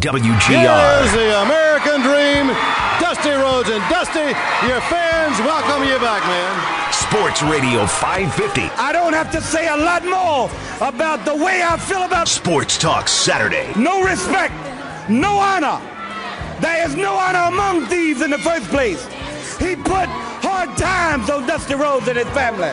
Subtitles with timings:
[0.00, 0.50] WGR.
[0.50, 2.48] Here's the American Dream,
[3.00, 3.70] Dusty Rhodes.
[3.70, 4.26] And Dusty,
[4.66, 6.92] your fans welcome you back, man.
[6.92, 8.62] Sports Radio 550.
[8.76, 10.50] I don't have to say a lot more
[10.86, 13.72] about the way I feel about Sports Talk Saturday.
[13.76, 14.52] no respect,
[15.08, 15.80] no honor.
[16.60, 19.06] There is no honor among thieves in the first place.
[19.58, 20.08] He put
[20.42, 22.72] hard times on Dusty Rhodes and his family.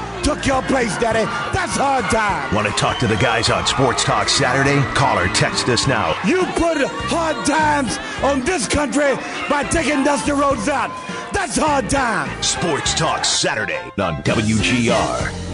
[0.23, 1.25] took your place, Daddy.
[1.53, 2.53] That's hard time.
[2.53, 4.81] Want to talk to the guys on Sports Talk Saturday?
[4.93, 6.15] Call or text us now.
[6.25, 6.77] You put
[7.09, 9.15] hard times on this country
[9.49, 10.89] by taking Dusty Rhodes out.
[11.33, 12.41] That's hard time.
[12.43, 15.50] Sports Talk Saturday on WGR.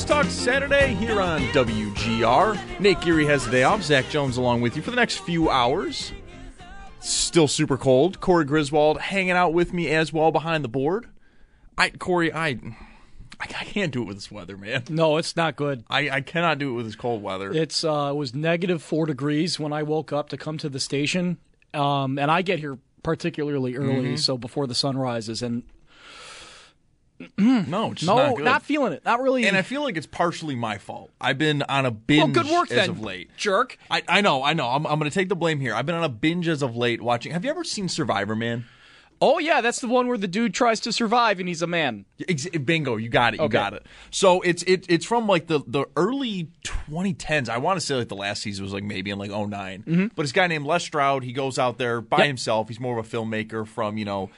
[0.00, 2.80] Sports Talk Saturday here on WGR.
[2.80, 3.82] Nate Geary has the day off.
[3.82, 6.12] Zach Jones along with you for the next few hours.
[7.00, 8.18] Still super cold.
[8.18, 11.06] Corey Griswold hanging out with me as well behind the board.
[11.76, 12.58] I Corey, I
[13.38, 14.84] I can't do it with this weather, man.
[14.88, 15.84] No, it's not good.
[15.90, 17.52] I, I cannot do it with this cold weather.
[17.52, 20.80] It's uh, it was negative four degrees when I woke up to come to the
[20.80, 21.36] station,
[21.74, 24.16] um, and I get here particularly early, Mm-hmm.
[24.16, 25.62] so before the sun rises, and
[27.38, 28.62] no, it's no, not good.
[28.66, 29.04] feeling it.
[29.04, 29.46] Not really.
[29.46, 31.10] and I feel like it's partially my fault.
[31.20, 33.30] I've been on a binge well, good work as then, of late.
[33.36, 33.76] jerk.
[33.90, 34.68] I, I know, I know.
[34.68, 35.74] I'm, I'm going to take the blame here.
[35.74, 37.32] I've been on a binge as of late watching.
[37.32, 38.64] Have you ever seen Survivor, man?
[39.22, 42.06] Oh yeah, that's the one where the dude tries to survive and he's a man.
[42.64, 43.40] Bingo, you got it.
[43.40, 43.52] You Okay.
[43.52, 43.84] got it.
[44.10, 47.50] So it's it, it's from like the the early 2010s.
[47.50, 50.06] I want to say like the last season was like maybe in like 9 Mm-hmm.
[50.14, 52.68] But this guy named Les Stroud, he goes out there by himself.
[52.68, 54.30] He's more of a filmmaker from you know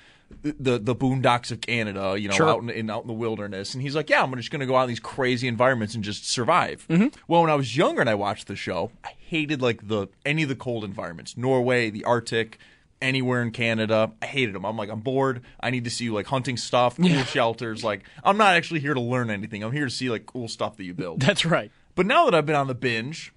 [0.43, 2.48] the the boondocks of Canada, you know, Sure.
[2.48, 3.75] out in, in out in the wilderness.
[3.75, 6.03] And he's like, yeah, I'm just going to go out in these crazy environments and
[6.03, 6.87] just survive.
[6.88, 7.09] Mm-hmm.
[7.28, 10.43] Well, when I was younger and I watched the show, I hated like the any
[10.43, 12.59] of the cold environments, Norway, the Arctic.
[13.00, 14.65] Anywhere in Canada, I hated them.
[14.65, 15.43] I'm like, I'm bored.
[15.59, 17.82] I need to see you like hunting stuff, cool shelters.
[17.82, 19.64] Like, I'm not actually here to learn anything.
[19.64, 21.19] I'm here to see like cool stuff that you build.
[21.26, 21.72] That's right.
[21.97, 23.32] But now that I've been on the binge,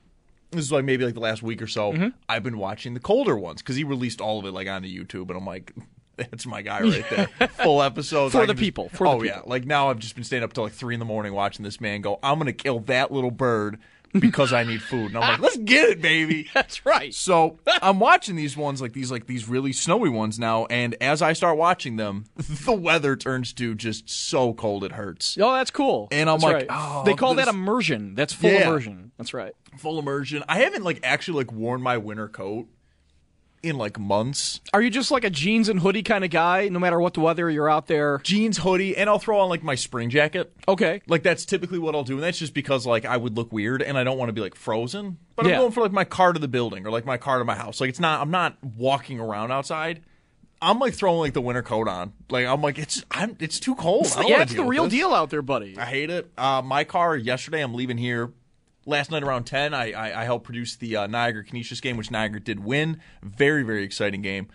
[0.51, 2.09] this is like maybe like the last week or so, Mm-hmm.
[2.29, 5.29] I've been watching the colder ones because he released all of it like onto YouTube,
[5.29, 5.73] and I'm like,
[6.31, 7.47] that's my guy right there.
[7.49, 10.15] Full episodes For I the just- people, for the oh yeah, like now I've just
[10.15, 12.19] been staying up till like three in the morning watching this man go.
[12.23, 13.79] I'm gonna kill that little bird
[14.17, 16.47] because I need food, and I'm like, let's get it, baby.
[16.53, 17.13] That's right.
[17.13, 21.21] So I'm watching these ones like these like these really snowy ones now, and as
[21.21, 25.37] I start watching them, the weather turns to just so cold it hurts.
[25.41, 26.07] Oh, that's cool.
[26.11, 26.67] And I'm That's like, right.
[26.69, 28.15] oh, they call that immersion.
[28.15, 28.67] That's full Yeah.
[28.69, 29.11] immersion.
[29.17, 29.51] That's right.
[29.79, 30.45] Full immersion.
[30.47, 32.67] I haven't like actually like worn my winter coat
[33.65, 34.61] in like months.
[34.73, 36.69] Are you just like a jeans and hoodie kind of guy?
[36.69, 38.19] No matter what the weather, you're out there.
[38.23, 40.53] Jeans, hoodie, and I'll throw on like my spring jacket.
[40.67, 41.01] Okay.
[41.07, 43.81] Like that's typically what I'll do, and that's just because like I would look weird
[43.81, 45.17] and I don't want to be like frozen.
[45.35, 45.53] But Yeah.
[45.53, 47.55] I'm going for like my car to the building or like my car to my
[47.55, 47.81] house.
[47.81, 50.03] Like it's not I'm not walking around outside.
[50.61, 52.13] I'm like throwing like the winter coat on.
[52.29, 54.07] Like I'm like it's I'm it's too cold.
[54.15, 55.77] I don't yeah, it's the real deal out there, buddy.
[55.77, 56.31] I hate it.
[56.37, 57.61] Uh, my car yesterday.
[57.61, 58.31] I'm leaving here
[58.85, 59.73] last night around ten.
[59.73, 62.99] I I, I helped produce the uh, Niagara Canisius game, which Niagara did win.
[63.23, 64.47] Very very exciting game.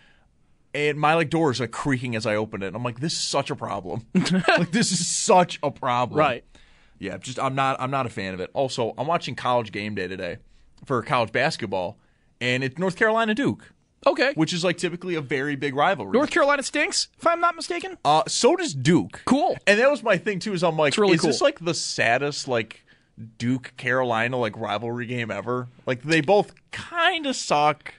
[0.73, 2.75] And my like door is like creaking as I open it.
[2.75, 4.07] I'm like, this is such a problem.
[4.15, 6.19] like this is such a problem.
[6.19, 6.45] Right.
[6.99, 7.19] Yeah.
[7.19, 8.51] Just I'm not I'm not a fan of it.
[8.55, 10.39] Also, I'm watching College Game Day today
[10.85, 11.99] for college basketball,
[12.41, 13.73] and it's North Carolina Duke.
[14.07, 14.33] Okay.
[14.35, 16.13] which is like typically a very big rivalry.
[16.13, 17.99] North Carolina stinks, if I'm not mistaken.
[18.03, 19.21] Uh, so does Duke.
[19.27, 19.59] Cool.
[19.67, 20.55] And that was my thing too.
[20.55, 22.83] Is I'm like, It's really is this like the saddest like
[23.39, 25.69] Duke Carolina like rivalry game ever?
[25.87, 27.95] Like they both kind of suck.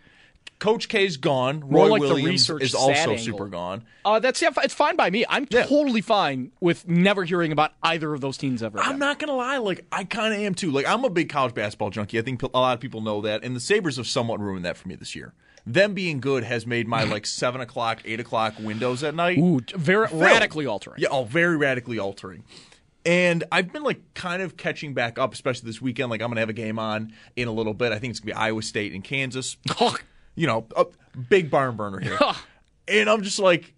[0.59, 1.62] Coach K's gone.
[1.62, 3.83] Roy like Williams is also super gone.
[4.06, 5.25] Uh, that's yeah, it's fine by me.
[5.27, 5.63] I'm Yeah.
[5.65, 8.77] totally fine with never hearing about either of those teams ever.
[8.79, 10.69] I'm not gonna lie, like I kind of am too.
[10.69, 12.19] Like I'm a big college basketball junkie.
[12.19, 14.77] I think a lot of people know that, and the Sabres have somewhat ruined that
[14.77, 15.33] for me this year.
[15.65, 19.62] Them being good has made my like seven o'clock, eight o'clock windows at night Ooh,
[19.75, 20.97] very radically altering.
[21.00, 22.44] Yeah, oh, very radically altering.
[23.06, 26.09] And I've been like kind of catching back up, especially this weekend.
[26.12, 27.92] Like I'm gonna have a game on in a little bit.
[27.92, 29.57] I think it's gonna be Iowa State and Kansas.
[29.80, 29.95] Oh.
[30.36, 30.86] you know, a
[31.30, 32.19] big barn burner here.
[32.88, 33.74] and I'm just like,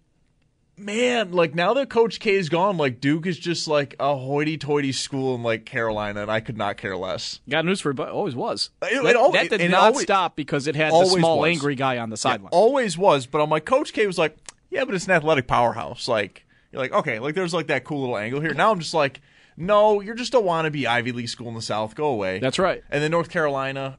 [0.76, 4.92] man, like now that Coach K is gone, like Duke is just like a hoity-toity
[4.92, 7.40] school in like Carolina, and I could not care less.
[7.48, 8.70] Got news for you, but always was.
[8.82, 11.48] It- that, it that did it not always- stop because it had the small was.
[11.50, 12.50] angry guy on the sideline.
[12.52, 14.36] Always was, but I'm like, Coach K was like,
[14.70, 16.08] yeah, but it's an athletic powerhouse.
[16.08, 16.43] Like,
[16.74, 18.52] you're like, okay, like there's like that cool little angle here.
[18.52, 19.20] Now I'm just like,
[19.56, 21.94] no, you're just a wannabe Ivy League school in the South.
[21.94, 22.40] Go away.
[22.40, 22.82] That's right.
[22.90, 23.98] And then North Carolina,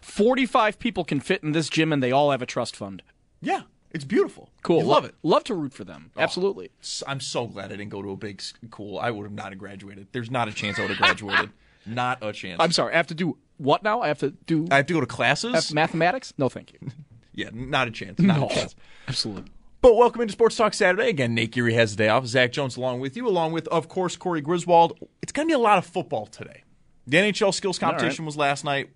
[0.00, 3.02] Forty-five people can fit in this gym, and they all have a trust fund.
[3.40, 4.50] yeah, it's beautiful.
[4.62, 4.80] Cool.
[4.80, 5.14] You love Lo- it.
[5.22, 6.10] Love to root for them.
[6.16, 6.70] Oh, absolutely.
[7.06, 8.98] I'm so glad I didn't go to a big school.
[8.98, 10.08] I would have not have graduated.
[10.12, 11.50] There's not a chance I would have graduated.
[11.86, 12.58] not a chance.
[12.60, 12.94] I'm sorry.
[12.94, 14.00] I have to do what now?
[14.00, 15.72] I have to do I have to go to classes.
[15.74, 16.32] Mathematics?
[16.38, 16.78] No, thank you.
[17.34, 18.18] yeah, not a chance.
[18.18, 18.74] Not no, a chance.
[19.08, 19.50] absolutely.
[19.82, 21.08] But welcome into Sports Talk Saturday.
[21.08, 22.24] Again, Nate Geary has the day off.
[22.24, 24.96] Zach Jones along with you, along with, of course, Corey Griswold.
[25.20, 26.62] It's going to be a lot of football today.
[27.08, 28.90] The NHL skills competition was last night.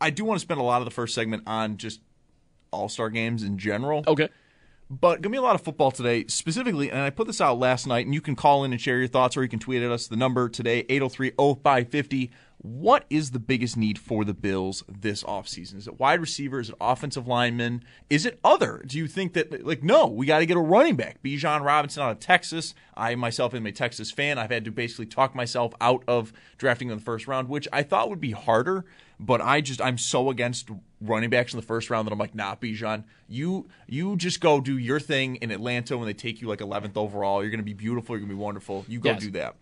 [0.00, 2.00] I do want to spend a lot of the first segment on just
[2.70, 4.02] all star games in general.
[4.08, 4.30] Okay.
[4.88, 7.58] But going to be a lot of football today, specifically, and I put this out
[7.58, 9.82] last night, and you can call in and share your thoughts, or you can tweet
[9.82, 10.08] at us.
[10.08, 12.30] The number today, 803-0550.
[12.62, 15.76] What is the biggest need for the Bills this offseason?
[15.76, 16.60] Is it wide receiver?
[16.60, 17.82] Is it offensive lineman?
[18.10, 18.82] Is it other?
[18.86, 21.22] Do you think that, like, no, we got to get a running back.
[21.22, 22.74] Bijan Robinson out of Texas.
[22.94, 24.36] I myself am a Texas fan.
[24.38, 27.82] I've had to basically talk myself out of drafting in the first round, which I
[27.82, 28.84] thought would be harder,
[29.18, 30.68] but I just, I'm so against
[31.00, 34.60] running backs in the first round that I'm like, nah, Bijan, you you just go
[34.60, 37.42] do your thing in Atlanta when they take you like 11th overall.
[37.42, 38.14] You're going to be beautiful.
[38.14, 38.84] You're going to be wonderful.
[38.86, 39.22] You go Yes.
[39.22, 39.56] do that.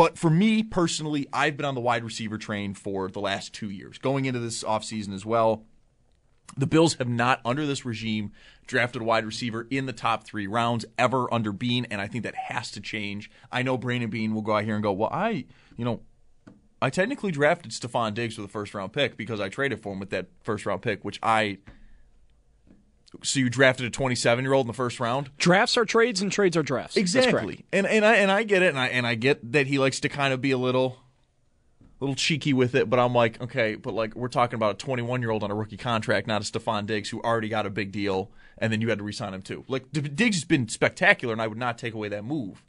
[0.00, 3.68] But for me personally, I've been on the wide receiver train for the last two
[3.68, 5.66] years, going into this offseason as well.
[6.56, 8.32] The Bills have not, under this regime,
[8.66, 12.24] drafted a wide receiver in the top three rounds ever under Beane, and I think
[12.24, 13.30] that has to change.
[13.52, 15.44] I know Brandon Beane will go out here and go, well, I,
[15.76, 16.00] you know,
[16.80, 20.00] I technically drafted Stefon Diggs with a first round pick because I traded for him
[20.00, 21.58] with that first round pick, which I.
[23.22, 25.30] So you drafted a 27 year old in the first round?
[25.36, 26.96] Drafts are trades, and trades are drafts.
[26.96, 27.64] Exactly.
[27.72, 30.00] And and I and I get it, and I and I get that he likes
[30.00, 30.96] to kind of be a little,
[31.98, 32.88] little cheeky with it.
[32.88, 35.54] But I'm like, okay, but like we're talking about a 21 year old on a
[35.54, 38.88] rookie contract, not a Stefon Diggs who already got a big deal, and then you
[38.88, 39.64] had to resign him too.
[39.66, 42.62] Like Diggs has been spectacular, and I would not take away that move.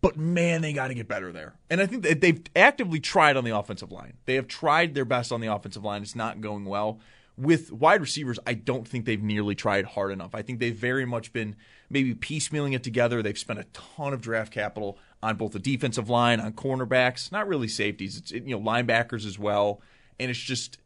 [0.00, 1.54] But man, they got to get better there.
[1.70, 4.18] And I think that they've actively tried on the offensive line.
[4.26, 6.02] They have tried their best on the offensive line.
[6.02, 7.00] It's not going well.
[7.36, 10.34] With wide receivers, I don't think they've nearly tried hard enough.
[10.34, 11.56] I think they've very much been
[11.90, 13.22] maybe piecemealing it together.
[13.22, 17.48] They've spent a ton of draft capital on both the defensive line, on cornerbacks, not
[17.48, 18.18] really safeties.
[18.18, 19.80] It's you know linebackers as well.
[20.20, 20.78] And it's just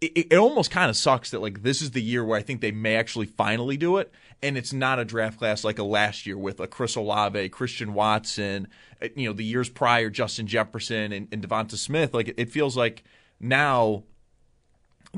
[0.00, 2.60] it, it almost kind of sucks that like this is the year where I think
[2.60, 4.12] they may actually finally do it,
[4.42, 7.94] and it's not a draft class like a last year with a Chris Olave, Christian
[7.94, 8.68] Watson,
[9.02, 12.14] uh, you know the years prior Justin Jefferson and, and Devonta Smith.
[12.14, 13.02] Like it, it feels like
[13.40, 14.04] now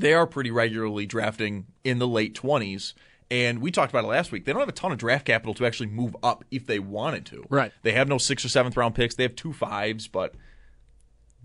[0.00, 2.94] they are pretty regularly drafting in the late twenties.
[3.32, 4.44] And we talked about it last week.
[4.44, 7.26] They don't have a ton of draft capital to actually move up if they wanted
[7.26, 7.44] to.
[7.48, 7.70] Right.
[7.82, 9.14] They have no sixth or seventh round picks.
[9.14, 10.34] They have two fives, but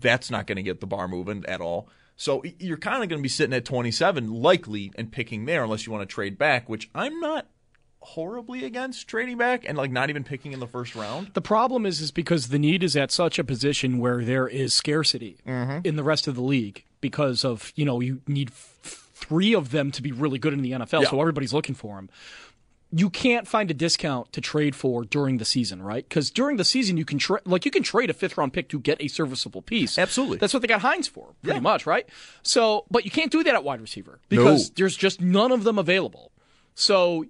[0.00, 1.88] that's not going to get the bar moving at all.
[2.16, 5.86] So you're kind of going to be sitting at 27, likely, and picking there unless
[5.86, 7.46] you want to trade back, which I'm not
[8.00, 11.30] horribly against trading back and like not even picking in the first round.
[11.34, 14.72] The problem is, is because the need is at such a position where there is
[14.74, 15.80] scarcity Mm-hmm.
[15.86, 19.70] in the rest of the league because of you know you need f- three of
[19.70, 21.08] them to be really good in the NFL, Yeah.
[21.10, 22.08] so everybody's looking for them.
[22.92, 26.08] You can't find a discount to trade for during the season, right?
[26.08, 28.68] Because during the season you can tra- like you can trade a fifth round pick
[28.68, 29.98] to get a serviceable piece.
[29.98, 30.38] Absolutely.
[30.38, 31.60] that's what they got Hines for, pretty Yeah.
[31.60, 32.06] much, right?
[32.42, 34.74] So, but you can't do that at wide receiver because No.
[34.76, 36.30] there's just none of them available.
[36.74, 37.26] So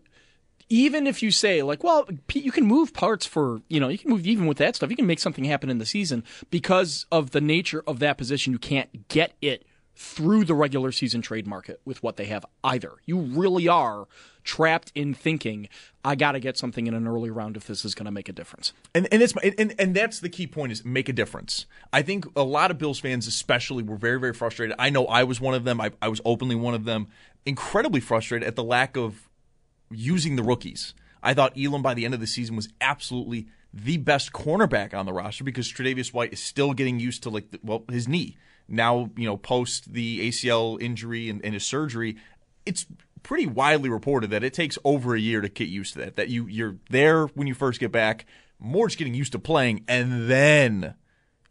[0.69, 4.11] even if you say like, well, you can move parts for, you know, you can
[4.11, 4.91] move even with that stuff.
[4.91, 8.53] You can make something happen in the season because of the nature of that position.
[8.53, 9.65] You can't get it
[9.99, 12.93] through the regular season trade market with what they have either.
[13.07, 14.07] You really are
[14.45, 15.69] trapped in thinking,
[16.05, 18.29] I got to get something in an early round if this is going to make
[18.29, 18.75] a difference.
[18.95, 21.65] And and it's and, and that's the key point is make a difference.
[21.93, 24.77] I think a lot of Bills fans, especially, were very very frustrated.
[24.79, 25.81] I know I was one of them.
[25.81, 27.09] I, I was openly one of them.
[27.47, 29.29] Incredibly frustrated at the lack of
[29.91, 30.95] using the rookies.
[31.23, 35.07] I thought Elam by the end of the season was absolutely the best cornerback on
[35.07, 38.37] the roster because Tre'Davious White is still getting used to like the, well his knee
[38.69, 42.17] now you know post the ACL injury and, and his surgery.
[42.65, 42.87] It's
[43.23, 46.17] pretty widely reported that it takes over a year to get used to that.
[46.17, 48.27] That you you're there when you first get back,
[48.59, 50.95] more just getting used to playing, and then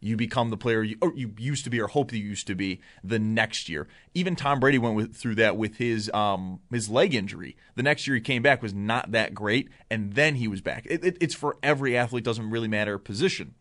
[0.00, 2.80] you become the player you, you used to be or hope you used to be
[3.02, 3.88] the next year.
[4.14, 7.56] Even Tom Brady went with, through that with his um, his leg injury.
[7.74, 10.86] The next year he came back was not that great, and then he was back.
[10.88, 12.24] It, it, it's for every athlete.
[12.24, 13.54] Doesn't really matter position.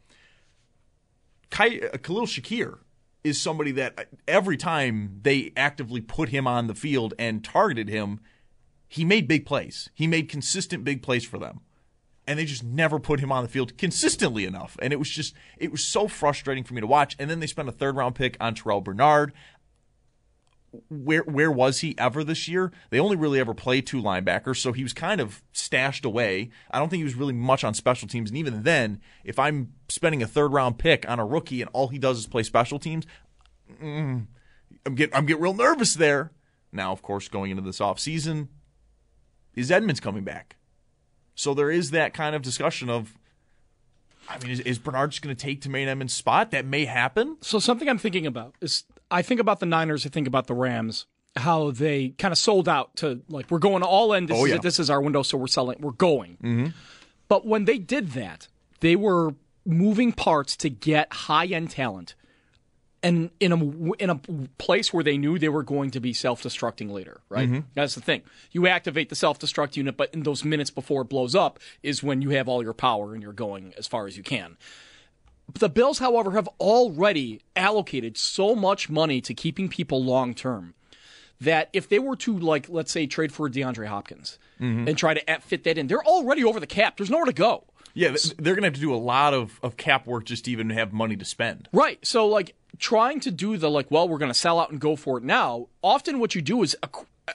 [1.50, 2.80] Kai, uh, Khalil Shakir
[3.24, 8.20] is somebody that every time they actively put him on the field and targeted him,
[8.88, 9.90] he made big plays.
[9.94, 11.62] He made consistent big plays for them
[12.28, 14.78] and they just never put him on the field consistently enough.
[14.82, 17.16] And it was just it was so frustrating for me to watch.
[17.20, 19.34] And then they spent a third round pick on Terrel Bernard.
[20.90, 22.72] Where where was he ever this year?
[22.90, 26.50] They only really ever played two linebackers, so he was kind of stashed away.
[26.70, 28.30] I don't think he was really much on special teams.
[28.30, 31.88] And even then, if I'm spending a third round pick on a rookie and all
[31.88, 33.06] he does is play special teams,
[33.82, 34.28] mm,
[34.86, 36.32] I'm getting I'm getting real nervous there.
[36.74, 38.50] Now, of course, going into this offseason,
[39.54, 40.58] is Edmunds coming back?
[41.36, 43.14] So there is that kind of discussion of,
[44.28, 46.52] I mean, is, is Bernard just going to take Tremaine Edmunds' spot?
[46.52, 47.38] That may happen.
[47.42, 50.54] So something I'm thinking about is I think about the Niners, I think about the
[50.56, 54.26] Rams, how they kind of sold out to like we're going all in.
[54.26, 54.56] This Oh, is yeah.
[54.56, 55.78] it, this is our window, so we're selling.
[55.82, 56.38] We're going.
[56.42, 56.68] Mm-hmm.
[57.28, 58.48] But when they did that,
[58.80, 62.16] they were moving parts to get high end talent,
[63.06, 64.16] and in a in a
[64.58, 67.22] place where they knew they were going to be self destructing later.
[67.30, 67.50] Right.
[67.50, 67.64] Mhm.
[67.74, 68.24] That's the thing.
[68.52, 72.04] You activate the self destruct unit, but in those minutes before it blows up is
[72.04, 74.58] when you have all your power and you're going as far as you can.
[75.54, 80.74] The Bills, however, have already allocated so much money to keeping people long term
[81.40, 84.88] that if they were to, like, let's say, trade for DeAndre Hopkins Mhm.
[84.88, 86.98] and try to fit that in, they're already over the cap.
[86.98, 87.66] There's nowhere to go.
[87.94, 90.52] Yeah, they're going to have to do a lot of, of cap work just to
[90.52, 91.70] even have money to spend.
[91.72, 92.00] Right.
[92.06, 94.96] So, like, trying to do the, like, well, we're going to sell out and go
[94.96, 96.76] for it now, often what you do is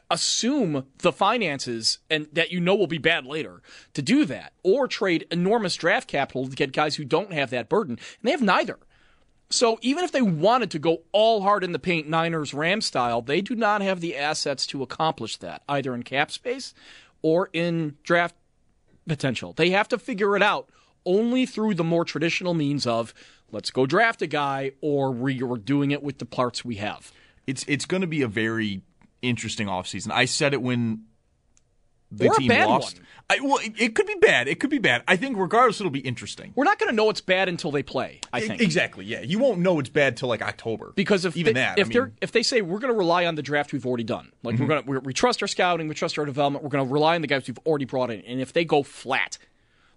[0.08, 3.60] assume the finances and that you know will be bad later
[3.94, 7.68] to do that, or trade enormous draft capital to get guys who don't have that
[7.68, 7.92] burden.
[7.94, 8.78] And they have neither.
[9.52, 13.20] So even if they wanted to go all hard in the paint, Niners Ram style,
[13.20, 16.72] they do not have the assets to accomplish that, either in cap space
[17.20, 18.36] or in draft
[19.08, 19.52] potential.
[19.52, 20.68] They have to figure it out
[21.04, 23.12] only through the more traditional means of
[23.52, 27.12] let's go draft a guy or we are doing it with the parts we have.
[27.46, 28.82] It's it's going to be a very
[29.22, 30.10] interesting offseason.
[30.12, 31.04] I said it when
[32.12, 32.96] the Or team lost.
[32.98, 33.06] one.
[33.30, 34.48] I, well, it, it could be bad.
[34.48, 35.04] It could be bad.
[35.06, 36.52] I think regardless, it'll be interesting.
[36.56, 38.60] We're not going to know it's bad until they play, I think.
[38.60, 39.04] Exactly.
[39.04, 40.92] Yeah, you won't know it's bad till like October.
[40.96, 42.98] Because if even they, that, if I they're mean, if they say we're going to
[42.98, 44.60] rely on the draft we've already done, like Mhm.
[44.60, 47.14] we're going to we trust our scouting, we trust our development, we're going to rely
[47.14, 49.38] on the guys we've already brought in, and if they go flat,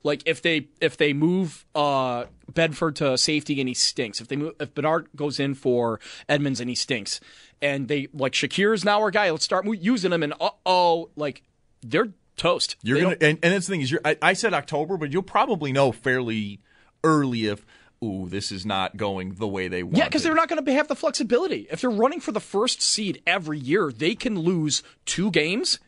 [0.04, 4.36] like if they if they move uh, Benford to safety and he stinks, if they
[4.36, 7.20] move if Bernard goes in for Edmunds and he stinks,
[7.62, 11.10] and they like Shakir is now our guy, let's start using him, and uh oh,
[11.16, 11.44] like
[11.82, 12.76] they're toast.
[12.84, 15.12] You're They gonna, and, and that's the thing is, you're, I, I said October, but
[15.12, 16.60] you'll probably know fairly
[17.04, 17.66] early if,
[18.04, 19.98] ooh, this is not going the way they want.
[19.98, 21.68] Yeah, because they're not going to have the flexibility.
[21.70, 25.80] If they're running for the first seed every year, they can lose two games.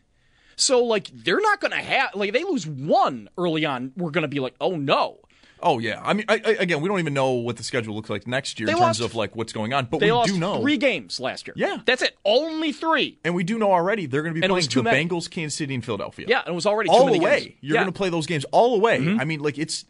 [0.56, 4.22] So, like, they're not going to have, like, they lose one early on, we're going
[4.22, 5.18] to be like, oh no.
[5.62, 8.10] Oh yeah, I mean, I, I, again, we don't even know what the schedule looks
[8.10, 10.38] like next year They in terms lost- of like what's going on, but we do
[10.38, 11.54] know three games last year.
[11.56, 11.78] Yeah.
[11.86, 12.14] That's it.
[12.26, 13.18] Only three.
[13.24, 15.08] and we do know already they're going to be And playing the many.
[15.08, 16.26] Bengals, Kansas City, and Philadelphia.
[16.28, 17.56] Yeah, and it was already all the way.
[17.62, 17.80] You're Yeah.
[17.80, 17.84] Mm-hmm.
[17.84, 18.96] going to play those games all the way.
[19.18, 19.86] I mean, like it's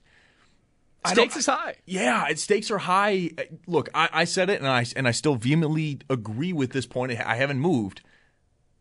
[1.05, 1.77] Stakes is high.
[1.85, 3.31] Yeah, it, stakes are high.
[3.69, 7.13] Look, I, I said it, and I and I still vehemently agree with this point.
[7.13, 8.03] I haven't moved.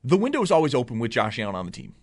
[0.08, 1.96] The window is always open with Josh Allen on the team.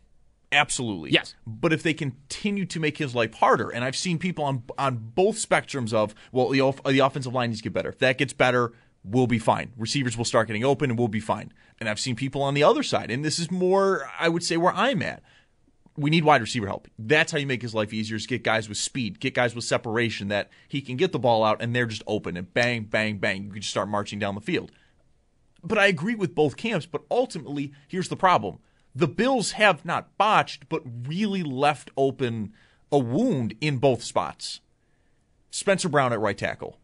[0.51, 1.13] Absolutely.
[1.13, 1.37] Yes.
[1.47, 5.13] But if they continue to make his life harder, and I've seen people on on
[5.15, 7.91] both spectrums of, well, the, off- the offensive line needs to get better.
[7.91, 8.73] If that gets better,
[9.05, 9.73] we'll be fine.
[9.79, 11.53] Receivers will start getting open, and we'll be fine.
[11.79, 14.57] And I've seen people on the other side, and this is more, I would say,
[14.57, 15.23] where I'm at
[15.97, 16.89] we need wide receiver help.
[16.99, 18.17] That's how you make his life easier.
[18.17, 21.45] Is get guys with speed, get guys with separation that he can get the ball
[21.45, 23.45] out and they're just open and bang, bang, bang.
[23.45, 24.73] You can just start marching down the field.
[25.65, 26.87] But I agree with both camps.
[26.87, 28.59] But ultimately, here's the problem:
[28.95, 32.53] the Bills have not botched, but really left open
[32.91, 34.61] a wound in both spots.
[35.51, 36.79] Spencer Brown at right tackle.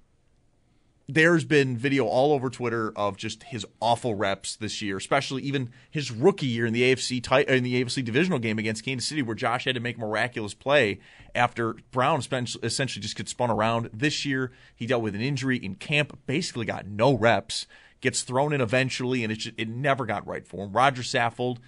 [1.11, 5.71] there's been video all over Twitter of just his awful reps this year, especially even
[5.91, 9.09] his rookie year in the AFC ti- uh, in the AFC divisional game against Kansas
[9.09, 11.01] City, where Josh had to make miraculous play
[11.35, 12.21] after Brown
[12.63, 13.89] essentially just gets spun around.
[13.93, 17.67] This year, he dealt with an injury in camp, basically got no reps,
[18.01, 20.73] gets thrown in eventually, and it just, it never got right for him.
[20.73, 21.59] Roger Saffold,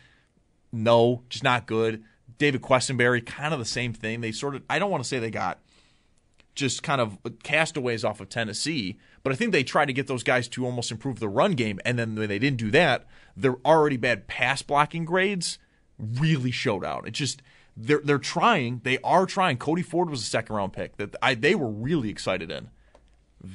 [0.72, 2.04] no, just not good.
[2.38, 4.20] David Quessenberry, kind of the same thing.
[4.20, 5.58] They sort of, I don't want to say they got
[6.54, 10.22] just kind of castaways off of Tennessee, but I think they tried to get those
[10.22, 11.80] guys to almost improve the run game.
[11.84, 13.06] And then when they didn't do that,
[13.36, 15.58] their already bad pass blocking grades
[15.98, 17.06] really showed out.
[17.06, 17.42] It just,
[17.76, 19.58] they're, they're trying, they are trying.
[19.58, 22.70] Cody Ford was a second round pick that I, they were really excited in.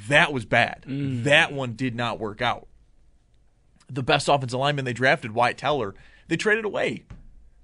[0.08, 0.84] That was bad.
[0.88, 2.68] That one did not work out.
[3.88, 5.94] The best offensive lineman they drafted, Wyatt Teller,
[6.28, 7.04] they traded away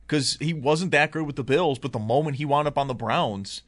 [0.06, 1.80] because he wasn't that good with the Bills.
[1.80, 3.64] But the moment he wound up on the Browns,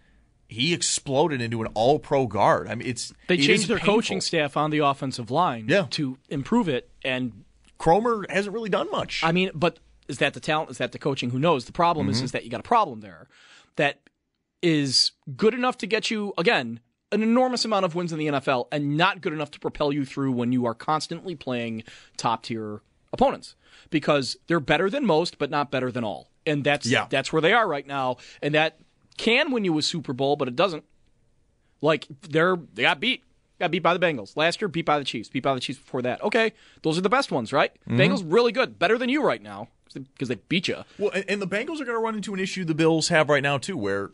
[0.48, 2.68] he exploded into an All Pro guard.
[2.68, 3.96] I mean, it's They it is changed their painful.
[3.96, 5.88] coaching staff on the offensive line Yeah.
[5.92, 6.92] to improve it.
[7.04, 7.44] And
[7.80, 9.24] Kromer hasn't really done much.
[9.24, 10.70] I mean, but is that the talent?
[10.70, 11.32] Is that the coaching?
[11.32, 11.66] Who knows?
[11.66, 12.26] The problem is, Mhm.
[12.26, 13.28] is that you got a problem there
[13.78, 14.02] that
[14.62, 16.80] is good enough to get you again
[17.14, 20.04] an enormous amount of wins in the NFL, and not good enough to propel you
[20.06, 21.84] through when you are constantly playing
[22.18, 22.82] top tier
[23.14, 23.56] opponents
[23.90, 27.08] because they're better than most, but not better than all, and that's Yeah.
[27.10, 28.80] that's where they are right now, and that
[29.18, 30.84] can win you a Super Bowl, but it doesn't.
[31.82, 33.24] Like they're they got beat.
[33.60, 34.36] Got beat by the Bengals.
[34.36, 35.30] Last year, beat by the Chiefs.
[35.30, 36.22] Beat by the Chiefs before that.
[36.24, 37.72] Okay, those are the best ones, right?
[37.88, 37.98] Mhm.
[37.98, 40.78] Bengals really good, better than you right now because they beat you.
[40.98, 43.30] Well, and, and the Bengals are going to run into an issue the Bills have
[43.30, 44.10] right now too, where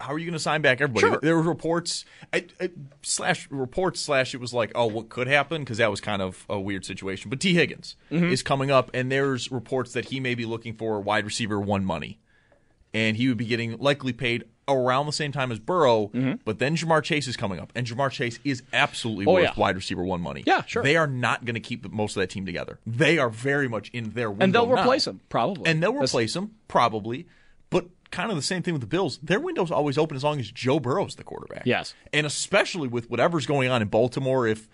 [0.00, 1.06] how are you going to sign back everybody?
[1.12, 1.20] Sure.
[1.22, 2.70] There were reports I, I,
[3.02, 6.44] slash reports slash it was like, oh, what could happen because that was kind of
[6.48, 7.28] a weird situation.
[7.30, 8.32] But Tee Higgins Mhm.
[8.32, 11.84] is coming up, and there's reports that he may be looking for wide receiver one
[11.84, 12.18] money,
[12.94, 16.10] and he would be getting likely paid around the same time as Burrow.
[16.44, 19.52] But then Ja'Marr Chase is coming up, and Ja'Marr Chase is absolutely Oh, worth yeah.
[19.56, 20.44] wide receiver one money.
[20.46, 20.82] Yeah, sure.
[20.84, 22.78] They are not going to keep most of that team together.
[22.86, 24.80] They are very much in their window And they'll now.
[24.82, 25.68] replace him probably.
[25.68, 27.26] And they'll That's- replace him, probably.
[28.10, 29.18] Kind of the same thing with the Bills.
[29.22, 31.62] Their window's always open as long as Joe Burrow's the quarterback.
[31.64, 31.94] Yes.
[32.12, 34.68] And especially with whatever's going on in Baltimore, if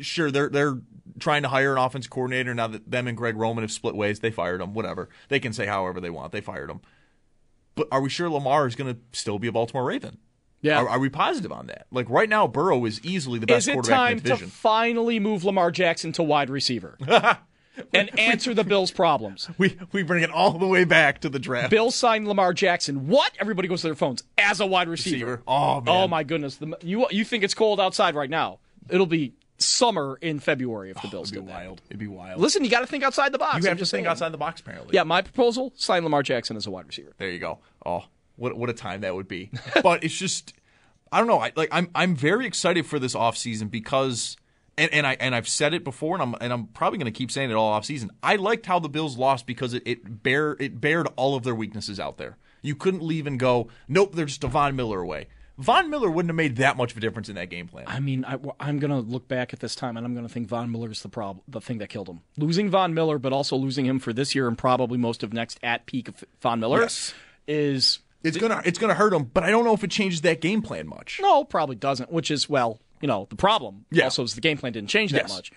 [0.00, 0.78] sure they're they're
[1.18, 4.20] trying to hire an offense coordinator now that them and Greg Roman have split ways,
[4.20, 5.08] they fired him, whatever.
[5.28, 6.32] They can say however they want.
[6.32, 6.80] They fired him.
[7.74, 10.18] But are we sure Lamar is going to still be a Baltimore Raven?
[10.62, 10.80] Yeah.
[10.80, 11.86] Are, are we positive on that?
[11.90, 14.46] Like right now, Burrow is easily the best Is it quarterback time in the to
[14.46, 16.98] finally move Lamar Jackson to wide receiver
[17.94, 19.48] and answer the Bills' problems?
[19.58, 21.70] we we bring it all the way back to the draft.
[21.70, 23.08] Bills signed Lamar Jackson.
[23.08, 23.32] What?
[23.38, 25.26] Everybody goes to their phones as a wide receiver.
[25.26, 25.42] Receiver.
[25.46, 25.84] Oh, man.
[25.88, 26.56] Oh my goodness!
[26.56, 28.58] The, you you think it's cold outside right now?
[28.88, 31.58] It'll be summer in February if the oh, Bills It'd be that.
[31.58, 31.82] wild.
[31.88, 32.40] It'd be wild.
[32.40, 33.54] Listen, you got to think outside the box.
[33.54, 34.10] you I'm have to just think saying.
[34.10, 34.94] outside the box, apparently.
[34.94, 37.12] Yeah, my proposal: sign Lamar Jackson as a wide receiver.
[37.18, 37.58] There you go.
[37.84, 38.04] Oh,
[38.36, 39.50] what what a time that would be.
[39.82, 40.52] but it's just
[41.12, 41.38] I don't know.
[41.38, 44.36] I like I'm I'm very excited for this offseason because
[44.78, 47.16] and, and I and I've said it before and I'm and I'm probably going to
[47.16, 48.10] keep saying it all offseason.
[48.22, 51.54] I liked how the Bills lost because it, it bear it bared all of their
[51.54, 52.36] weaknesses out there.
[52.62, 55.28] You couldn't leave and go, nope, they're just a Von Miller away.
[55.58, 57.84] Von Miller wouldn't have made that much of a difference in that game plan.
[57.86, 58.34] I mean, I,
[58.68, 61.00] am going to look back at this time and I'm going to think Von Miller's
[61.00, 62.20] the problem, the thing that killed him.
[62.36, 65.58] Losing Von Miller, but also losing him for this year and probably most of next
[65.62, 67.14] at peak of Von Miller Yes.
[67.48, 70.42] is It's gonna it's gonna hurt him, but I don't know if it changes that
[70.42, 71.20] game plan much.
[71.22, 72.12] no, probably doesn't.
[72.12, 73.84] Which is well, you know, the problem.
[73.90, 74.04] Yeah.
[74.04, 75.34] Also, is the game plan didn't change that Yes.
[75.34, 75.52] much.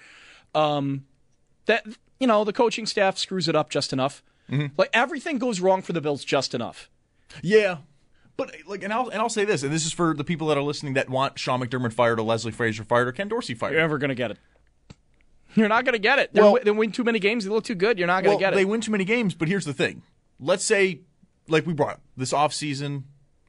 [0.56, 1.06] Um,
[1.66, 1.86] that
[2.20, 4.22] you know, the coaching staff screws it up just enough.
[4.52, 4.74] Mm-hmm.
[4.78, 6.90] Like everything goes wrong for the Bills just enough.
[7.42, 7.78] Yeah.
[8.36, 10.58] But like, and I'll and I'll say this, and this is for the people that
[10.58, 13.74] are listening that want Sean McDermott fired or Leslie Frazier fired or Ken Dorsey fired.
[13.74, 14.38] You're never going to get it.
[15.56, 16.34] You're not going to get it.
[16.34, 17.44] They're Well- they win too many games.
[17.44, 17.98] They look too good.
[17.98, 18.56] You're not going well, to get it.
[18.56, 20.04] they win too many games, but here's the thing.
[20.40, 21.02] Let's say,
[21.48, 23.04] like we brought up, this offseason,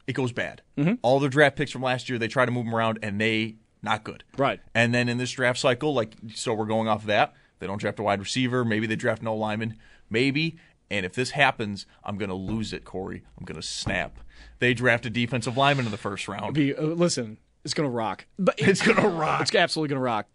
[0.07, 0.63] it goes bad.
[0.77, 0.95] Mm-hmm.
[1.03, 3.57] All their draft picks from last year, they try to move them around, and they
[3.83, 4.25] not good.
[4.37, 4.61] Right.
[4.75, 7.35] And then in this draft cycle, like so we're going off of that.
[7.59, 8.65] They don't draft a wide receiver.
[8.65, 9.77] Maybe they draft no lineman.
[10.09, 10.57] Maybe.
[10.91, 13.23] And if this happens, I'm going to lose it, Corey.
[13.39, 14.19] I'm going to snap.
[14.59, 16.55] They draft a defensive lineman in the first round.
[16.55, 18.27] Be, uh, listen, it's going to rock.
[18.39, 19.43] But It's going to rock.
[19.43, 20.27] It's absolutely going to rock.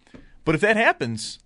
[0.45, 1.39] But if that happens,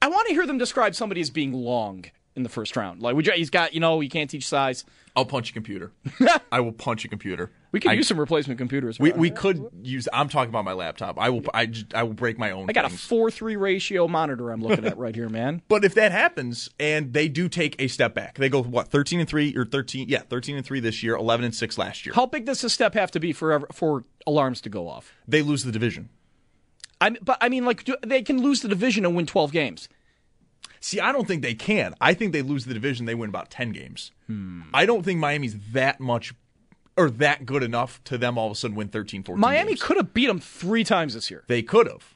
[0.00, 2.04] I want to hear them describe somebody as being long
[2.36, 3.00] in the first round.
[3.00, 4.84] Like, would you, he's got, you know, you can't teach size.
[5.16, 5.92] I'll punch a computer.
[6.52, 7.50] I will punch a computer.
[7.72, 9.00] We could I- use some replacement computers.
[9.00, 10.06] We, we could use.
[10.12, 11.18] I'm talking about my laptop.
[11.18, 11.42] I will.
[11.54, 12.66] I, I will break my own.
[12.68, 15.62] I got a four three ratio monitor I'm looking at right here, man.
[15.68, 19.20] But if that happens and they do take a step back, they go what 13
[19.20, 20.08] and three or 13?
[20.08, 22.14] Yeah, 13 and three this year, 11 and six last year.
[22.14, 25.12] How big does a step have to be for for alarms to go off?
[25.26, 26.10] They lose the division.
[27.00, 29.52] I mean, but I mean, like do- they can lose the division and win 12
[29.52, 29.88] games.
[30.80, 31.94] See, I don't think they can.
[32.00, 33.06] I think they lose the division.
[33.06, 34.12] They win about 10 games.
[34.26, 34.62] Hmm.
[34.72, 36.34] I don't think Miami's that much
[36.96, 39.82] or that good enough to them all of a sudden win 13, 14 Miami games.
[39.82, 41.44] could have beat them three times this year.
[41.46, 42.14] They could have.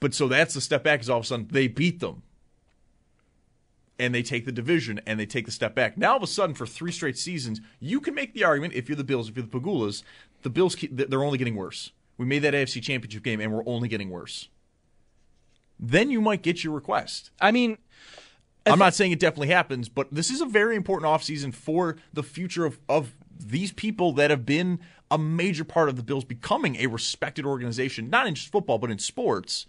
[0.00, 2.22] But so that's the step back is all of a sudden they beat them.
[3.98, 5.98] And they take the division and they take the step back.
[5.98, 8.88] Now all of a sudden, for three straight seasons, you can make the argument if
[8.88, 10.04] you're the Bills, if you're the Pegulas,
[10.42, 11.90] the Bills keep, they're only getting worse.
[12.16, 14.48] We made that AFC Championship game and we're only getting worse.
[15.80, 17.30] Then you might get your request.
[17.40, 17.78] I mean,
[18.72, 22.22] I'm not saying it definitely happens, but this is a very important offseason for the
[22.22, 26.76] future of, of these people that have been a major part of the Bills becoming
[26.76, 29.66] a respected organization, not in just football, but in sports.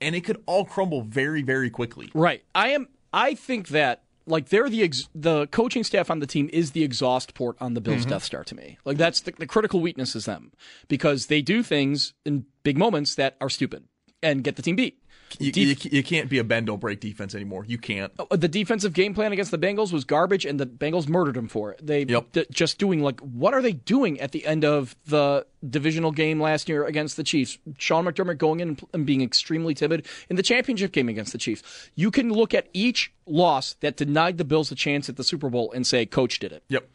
[0.00, 2.10] And it could all crumble very, very quickly.
[2.14, 2.42] Right.
[2.54, 2.88] I am.
[3.12, 6.82] I think that like they're the ex- the coaching staff on the team is the
[6.84, 8.10] exhaust port on the Bills' Mm-hmm.
[8.10, 8.78] Death Star to me.
[8.84, 10.52] Like that's the, the critical weakness is them
[10.88, 13.84] because they do things in big moments that are stupid
[14.22, 15.02] and get the team beat.
[15.38, 17.64] You, Def- you, you can't be a bend don't break defense anymore.
[17.66, 18.12] You can't.
[18.18, 21.48] Oh, the defensive game plan against the Bengals was garbage, and the Bengals murdered them
[21.48, 21.86] for it.
[21.86, 22.32] They Yep.
[22.32, 26.40] d- just doing like what are they doing at the end of the divisional game
[26.40, 27.58] last year against the Chiefs?
[27.78, 31.38] Sean McDermott going in and, and being extremely timid in the championship game against the
[31.38, 31.90] Chiefs.
[31.94, 35.48] You can look at each loss that denied the Bills a chance at the Super
[35.50, 36.88] Bowl and say, "Coach did it." Yep.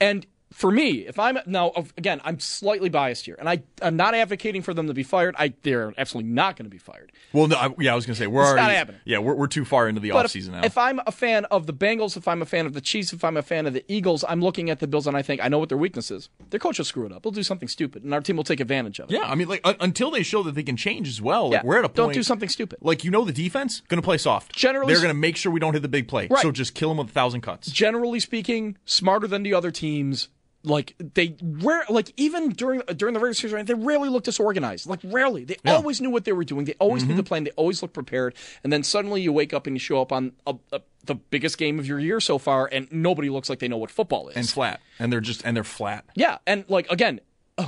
[0.00, 4.14] And for me, if I'm now again, I'm slightly biased here, and I I'm not
[4.14, 5.34] advocating for them to be fired.
[5.38, 7.12] I they're absolutely not going to be fired.
[7.32, 8.76] Well, no, I, yeah, I was going to say we're It's not already.
[8.76, 9.00] happening.
[9.04, 10.58] Yeah, we're, we're too far into the But offseason now.
[10.60, 13.12] if, if I'm a fan of the Bengals, if I'm a fan of the Chiefs,
[13.12, 15.42] if I'm a fan of the Eagles, I'm looking at the Bills and I think
[15.42, 16.28] I know what their weakness is.
[16.50, 17.22] Their coach will screw it up.
[17.24, 19.14] He'll do something stupid, and our team will take advantage of it.
[19.14, 21.44] yeah, I mean, like un- until they show that they can change as well.
[21.50, 21.96] Like Yeah, we're at a point.
[21.96, 22.78] don't do something stupid.
[22.82, 24.54] Like you know, the defense going to play soft.
[24.54, 26.28] Generally they're going to make sure we don't hit the big play.
[26.28, 26.42] Right.
[26.42, 27.70] So just kill them with a thousand cuts.
[27.70, 30.28] Generally speaking, smarter than the other teams.
[30.64, 34.86] Like they rare, like even during uh, during the regular season, they rarely look disorganized.
[34.86, 35.74] Like rarely, they Yeah.
[35.74, 36.66] always knew what they were doing.
[36.66, 37.10] They always Mm-hmm.
[37.10, 37.28] knew the mm-hmm.
[37.28, 37.44] plan.
[37.44, 38.34] They always looked prepared.
[38.62, 41.58] And then suddenly you wake up and you show up on a, a, the biggest
[41.58, 44.36] game of your year so far, and nobody looks like they know what football is.
[44.36, 46.04] and flat, and they're just and they're flat.
[46.14, 47.20] Yeah, and like again,
[47.58, 47.66] a,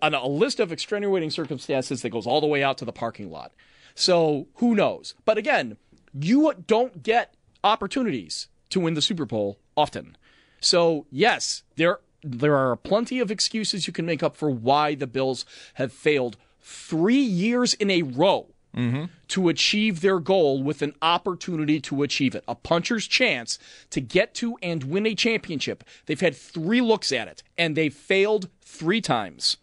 [0.00, 3.52] a list of extenuating circumstances that goes all the way out to the parking lot.
[3.96, 5.14] So who knows?
[5.24, 5.76] But again,
[6.14, 10.16] you don't get opportunities to win the Super Bowl often.
[10.60, 15.06] So yes, there there are plenty of excuses you can make up for why the
[15.06, 19.04] Bills have failed three years in a row mm-hmm.
[19.28, 22.44] to achieve their goal with an opportunity to achieve it.
[22.48, 23.58] A puncher's chance
[23.90, 25.84] to get to and win a championship.
[26.06, 29.56] They've had three looks at it, and they've failed three times.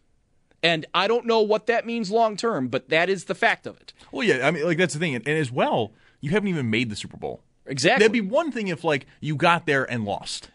[0.64, 3.78] And I don't know what that means long term, but that is the fact of
[3.78, 3.94] it.
[4.12, 6.70] Well, yeah, I mean, like that's the thing, and, and as well, you haven't even
[6.70, 7.42] made the Super Bowl.
[7.68, 8.00] Exactly.
[8.00, 10.50] That'd be one thing if like you got there and lost.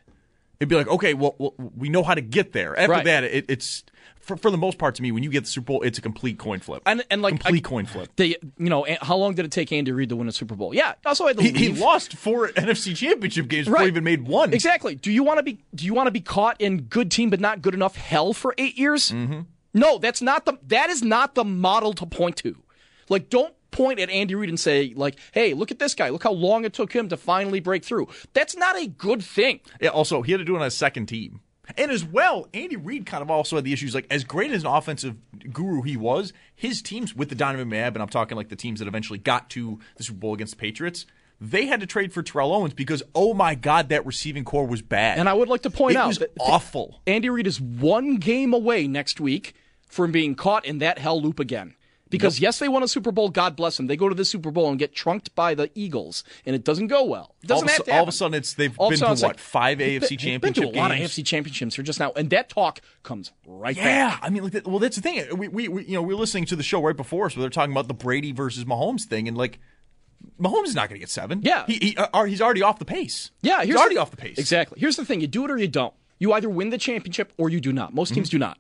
[0.61, 2.79] It'd be like, okay, well, well we know how to get there.
[2.79, 3.05] After Right.
[3.07, 3.83] that, it, it's
[4.21, 6.03] for, for the most part to me, when you get the Super Bowl, it's a
[6.03, 6.83] complete coin flip.
[6.85, 8.11] and and like complete I- coin flip.
[8.17, 10.75] They, you know, how long did it take Andy Reid to win a Super Bowl?
[10.75, 14.53] Yeah, also to He, he lost four NFC Championship games before he even made one.
[14.53, 14.95] Exactly.
[14.95, 17.41] Do you want to be do you want to be caught in good team but
[17.41, 19.11] not good enough hell for 8 years?
[19.11, 19.41] Mm-hmm.
[19.73, 22.57] No, that's not the that is not the model to point to.
[23.09, 26.09] Like don't point at Andy Reid and say like, "Hey, look at this guy.
[26.09, 29.61] Look how long it took him to finally break through." That's not a good thing.
[29.81, 31.41] Yeah, also, he had to do it on a second team.
[31.77, 34.63] And as well, Andy Reid kind of also had the issues like as great as
[34.63, 35.17] an offensive
[35.53, 38.81] guru he was, his teams with the Donovan McNabb, and I'm talking like the teams
[38.81, 41.07] that eventually got to the Super Bowl against the Patriots,
[41.41, 44.83] they had to trade for Terrell Owens because oh my god, that receiving corps was
[44.83, 45.19] bad.
[45.19, 47.01] And I would like to point it out was that awful.
[47.07, 49.55] Andy Reid is one game away next week
[49.89, 51.75] from being caught in that hell loop again.
[52.11, 53.29] Because yes, they won a Super Bowl.
[53.31, 53.87] God bless them.
[53.87, 56.89] They go to the Super Bowl and get trunked by the Eagles, and it doesn't
[56.89, 57.37] go well.
[57.43, 58.89] It All doesn't of, a, have su- to all of a sudden, it's they've All
[58.89, 60.97] of been to what like, five AFC been- championship been to a lot of?
[60.99, 64.21] AFC championships here just now, and that talk comes right Yeah, back.
[64.23, 65.25] I mean, like, well, that's the thing.
[65.39, 67.43] We, we, we, you know, we were listening to the show right before us where
[67.43, 69.61] they're talking about the Brady versus Mahomes thing, and like,
[70.41, 71.41] Mahomes is not going to get seven.
[71.43, 71.65] Yeah.
[71.67, 73.31] he, he uh, he's already off the pace.
[73.43, 74.37] Yeah, he's already the- off the pace.
[74.39, 74.81] Exactly.
[74.81, 75.95] Here's the thing: you do it or you don't.
[76.19, 77.95] You either win the championship or you do not.
[77.95, 78.59] Most teams do not.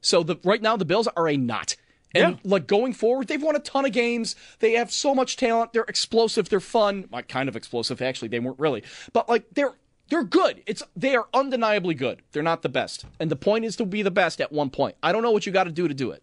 [0.00, 1.76] So the right now the Bills are a not.
[2.14, 2.40] And Yeah.
[2.44, 4.36] like going forward, they've won a ton of games.
[4.58, 5.72] They have so much talent.
[5.72, 6.48] They're explosive.
[6.48, 7.08] They're fun.
[7.10, 8.28] Like kind of explosive, actually.
[8.28, 9.74] They weren't really, but like they're
[10.08, 10.62] they're good.
[10.66, 12.20] It's they are undeniably good.
[12.32, 14.96] They're not the best, and the point is to be the best at one point.
[15.02, 16.22] I don't know what you got to do to do it.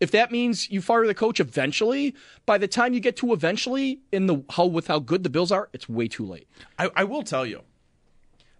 [0.00, 2.14] If that means you fire the coach eventually,
[2.46, 5.50] by the time you get to eventually in the how with how good the Bills
[5.52, 6.46] are, it's way too late.
[6.78, 7.62] I, I will tell you,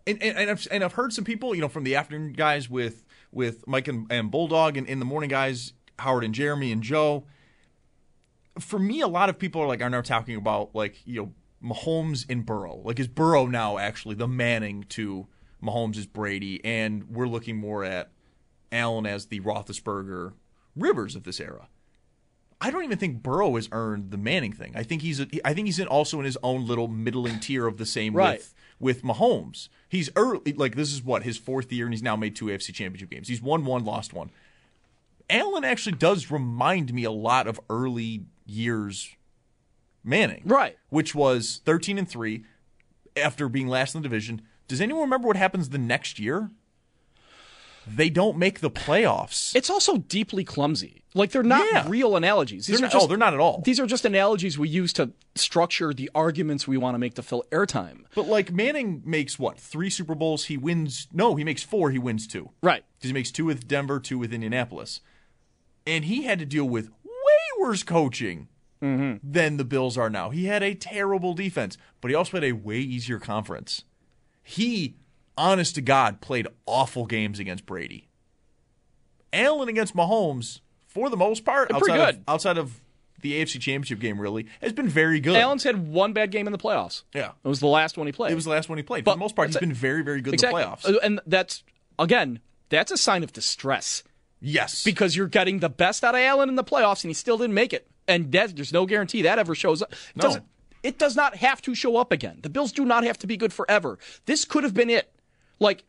[0.06, 2.68] and and, and, I've, and I've heard some people, you know, from the afternoon guys
[2.68, 6.82] with with Mike and, and Bulldog, and in the morning guys, Howard and Jeremy and
[6.82, 7.24] Joe.
[8.58, 11.32] For me, a lot of people are like are now talking about like you know
[11.74, 12.80] Mahomes and Burrow.
[12.84, 15.26] Like is Burrow now actually the Manning to
[15.62, 18.10] Mahomes is Brady, and we're looking more at
[18.72, 20.32] Allen as the Roethlisberger
[20.76, 21.68] Rivers of this era.
[22.60, 24.72] I don't even think Burrow has earned the Manning thing.
[24.74, 27.66] I think he's a, I think he's in also in his own little middling tier
[27.68, 28.38] of the same Right.
[28.38, 29.68] with with Mahomes.
[29.88, 32.74] He's early like this is what his fourth year and he's now made two AFC
[32.74, 33.28] championship games.
[33.28, 34.30] He's won one, lost one.
[35.30, 39.14] Allen actually does remind me a lot of early years
[40.04, 40.76] Manning, Right.
[40.88, 42.44] Which was 13 and three
[43.16, 44.40] after being last in the division.
[44.68, 46.50] Does anyone remember what happens the next year?
[47.86, 49.54] They don't make the playoffs.
[49.56, 51.02] It's also deeply clumsy.
[51.14, 51.84] Like they're not Yeah.
[51.88, 52.66] real analogies.
[52.66, 53.62] These They're are not- just, oh, they're not at all.
[53.64, 57.22] These are just analogies we use to structure the arguments we want to make to
[57.22, 58.04] fill airtime.
[58.14, 60.46] But like Manning makes what three Super Bowls?
[60.46, 61.08] He wins.
[61.12, 61.90] No, he makes four.
[61.90, 62.50] He wins two.
[62.62, 62.84] Right.
[62.98, 65.00] Because he makes two with Denver, two with Indianapolis,
[65.88, 68.48] and he had to deal with way worse coaching
[68.80, 70.30] than the Bills are now.
[70.30, 73.82] He had a terrible defense, but he also had a way easier conference.
[74.42, 74.94] He,
[75.36, 78.08] honest to God, played awful games against Brady.
[79.32, 82.24] Allen against Mahomes, for the most part, They're pretty outside of, good.
[82.32, 82.80] outside of
[83.20, 85.36] the AFC Championship game, really has been very good.
[85.36, 87.02] Allen's had one bad game in the playoffs.
[87.12, 87.32] Yeah.
[87.44, 88.30] It was the last one he played.
[88.32, 89.04] it was the last one he played.
[89.04, 90.62] But for the most part, he's been very, very good exactly.
[90.62, 90.94] in the playoffs.
[90.94, 91.64] Uh, And that's
[91.98, 94.02] again, that's a sign of distress
[94.40, 94.84] Yes.
[94.84, 97.54] because you're getting the best out of Allen in the playoffs and he still didn't
[97.54, 97.88] make it.
[98.06, 99.92] And that, there's no guarantee that ever shows up.
[99.92, 100.22] It No.
[100.22, 100.44] doesn't
[100.84, 102.38] it does not have to show up again.
[102.42, 103.98] The Bills do not have to be good forever.
[104.26, 105.12] This could have been it.
[105.58, 105.84] Like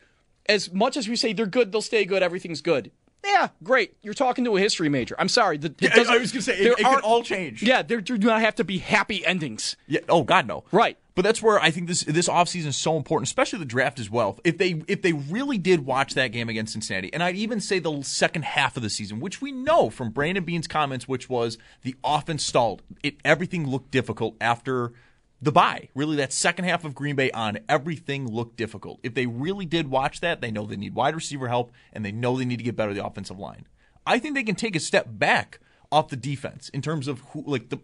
[0.47, 2.89] as much as we say they're good, they'll stay good, everything's good.
[3.25, 3.95] Yeah, great.
[4.01, 5.15] You're talking to a history major.
[5.19, 5.57] I'm sorry.
[5.57, 7.61] The, it Yeah, I- was gonna say, it- it can all change.
[7.61, 9.75] Yeah, there do not have to be happy endings.
[9.87, 9.99] Yeah.
[10.07, 10.63] Oh God, no.
[10.71, 10.97] Right.
[11.15, 14.09] But that's where I think this this offseason is so important, especially the draft as
[14.09, 14.39] well.
[14.45, 17.79] If they if they really did watch that game against Cincinnati, and I'd even say
[17.79, 21.57] the second half of the season, which we know from Brandon Beane's comments, which was
[21.81, 22.83] the offense stalled.
[23.03, 24.93] It everything looked difficult after
[25.41, 25.89] the bye.
[25.95, 28.99] Really, that second half of Green Bay on everything looked difficult.
[29.03, 32.11] If they really did watch that, they know they need wide receiver help, and they
[32.11, 33.65] know they need to get better the offensive line.
[34.05, 35.59] I think they can take a step back
[35.91, 37.77] off the defense in terms of who, like the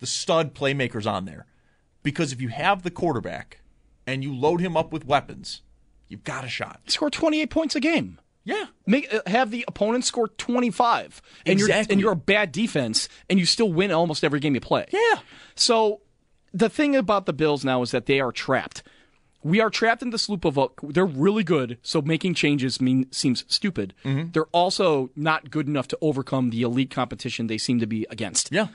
[0.00, 1.46] the stud playmakers on there,
[2.02, 3.60] because if you have the quarterback
[4.06, 5.62] and you load him up with weapons,
[6.08, 6.80] you've got a shot.
[6.88, 8.18] Score 28 points a game.
[8.44, 11.92] Yeah, Make uh, have the opponent score 25 and you're Exactly.
[11.92, 14.86] and you're a bad defense and you still win almost every game you play.
[14.90, 15.20] Yeah.
[15.54, 16.00] So
[16.52, 18.82] the thing about the Bills now is that they are trapped.
[19.44, 23.44] We are trapped in this loop of they're really good, so making changes mean seems
[23.48, 23.92] stupid.
[24.04, 24.30] Mm-hmm.
[24.30, 28.52] They're also not good enough to overcome the elite competition they seem to be against.
[28.52, 28.68] yeah.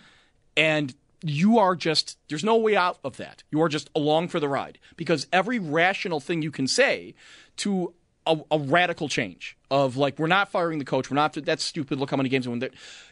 [0.57, 3.43] And you are just there's no way out of that.
[3.51, 7.15] You are just along for the ride because every rational thing you can say
[7.57, 7.93] to
[8.25, 11.99] a, a radical change of like we're not firing the coach, we're not that's stupid.
[11.99, 12.69] Look how many games we won.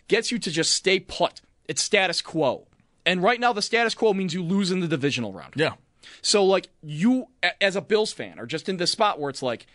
[0.08, 1.42] Gets you to just stay put.
[1.68, 2.68] It's status quo.
[3.06, 5.54] And right now the status quo means you lose in the divisional round.
[5.56, 5.74] Yeah.
[6.22, 7.28] So like you
[7.62, 9.68] as a Bills fan are just in this spot where it's like,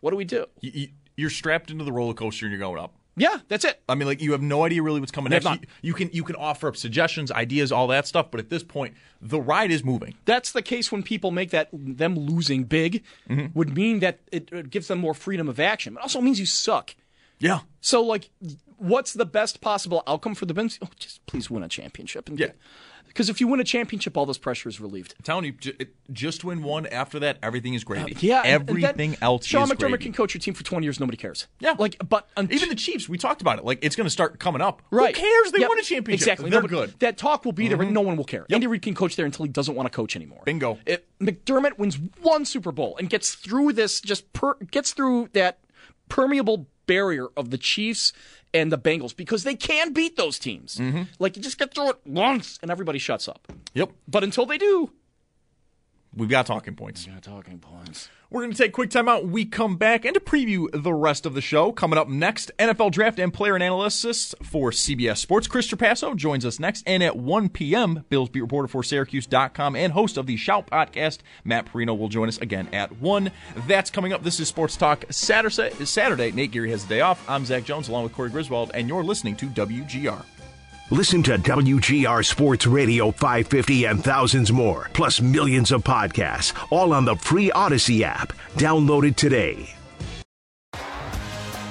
[0.00, 0.46] what do we do?
[0.60, 2.94] You, you're strapped into the roller coaster and you're going up.
[3.16, 3.82] Yeah, that's it.
[3.88, 5.44] I mean, like you have no idea really what's coming next.
[5.44, 8.62] You, you can you can offer up suggestions, ideas, all that stuff, but at this
[8.62, 10.14] point, the ride is moving.
[10.24, 13.46] That's the case when people make that them losing big mm-hmm.
[13.52, 16.46] would mean that it, it gives them more freedom of action, but also means you
[16.46, 16.94] suck.
[17.40, 17.60] Yeah.
[17.80, 18.30] So, like,
[18.80, 20.78] what's the best possible outcome for the Bills?
[20.82, 22.28] Oh, just please win a championship.
[22.28, 22.48] And Yeah.
[23.06, 25.14] Because if you win a championship, all this pressure is relieved.
[25.18, 25.54] I'm telling you,
[26.12, 26.86] just win one.
[26.86, 28.14] After that, everything is gravy.
[28.20, 28.42] Yeah.
[28.44, 29.98] and- and everything else Sean McDermott gravy.
[30.04, 31.00] can coach your team for 20 years.
[31.00, 31.48] Nobody cares.
[31.58, 31.74] Yeah.
[31.76, 33.64] Like, but Even the Chiefs, we talked about it.
[33.64, 34.82] Like it's going to start coming up.
[34.92, 35.16] Right.
[35.16, 35.50] Who cares?
[35.50, 35.68] They Yep.
[35.70, 36.22] won a championship.
[36.22, 36.50] Exactly.
[36.50, 36.90] They're good.
[36.90, 36.98] Mm-hmm.
[37.00, 38.46] That talk will be there, and no one will care.
[38.48, 40.42] Andy Reid can coach there until he doesn't want to coach anymore.
[40.44, 40.78] Bingo.
[40.86, 45.58] If McDermott wins one Super Bowl and gets through this, just per, gets through that
[46.08, 48.12] permeable barrier of the Chiefs
[48.52, 50.76] and the Bengals because they can beat those teams.
[50.76, 51.02] Mm-hmm.
[51.18, 53.52] Like you just get through it once and everybody shuts up.
[53.74, 53.92] Yep.
[54.08, 54.90] But until they do,
[56.14, 57.06] We've got talking points.
[57.06, 58.08] We got talking points.
[58.32, 59.26] We're going to take a quick time out.
[59.26, 61.72] We come back and to preview the rest of the show.
[61.72, 65.48] Coming up next, NFL draft and player analysis for CBS Sports.
[65.48, 66.84] Chris Trapasso joins us next.
[66.86, 71.18] And at 1 p.m., Bills beat reporter for Syracuse.com and host of the Shout podcast,
[71.42, 73.32] Matt Parrino, will join us again at 1.
[73.66, 74.22] That's coming up.
[74.22, 75.84] This is Sports Talk Saturday.
[75.84, 76.30] Saturday.
[76.30, 77.28] Nate Geary has the day off.
[77.28, 80.24] I'm Zach Jones along with Corey Griswold, and you're listening to WGR.
[80.92, 87.04] Listen to WGR Sports Radio 550 and thousands more, plus millions of podcasts, all on
[87.04, 88.32] the free Audacy app.
[88.54, 89.70] Download it today.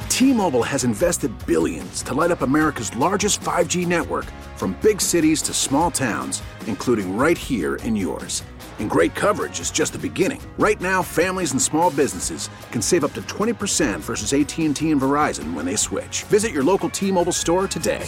[0.08, 4.23] T-Mobile has invested billions to light up America's largest 5G network
[4.55, 8.43] from big cities to small towns, including right here in yours.
[8.79, 10.41] And great coverage is just the beginning.
[10.58, 15.53] Right now, families and small businesses can save up to 20% versus AT&T and Verizon
[15.53, 16.23] when they switch.
[16.23, 18.08] Visit your local T-Mobile store today.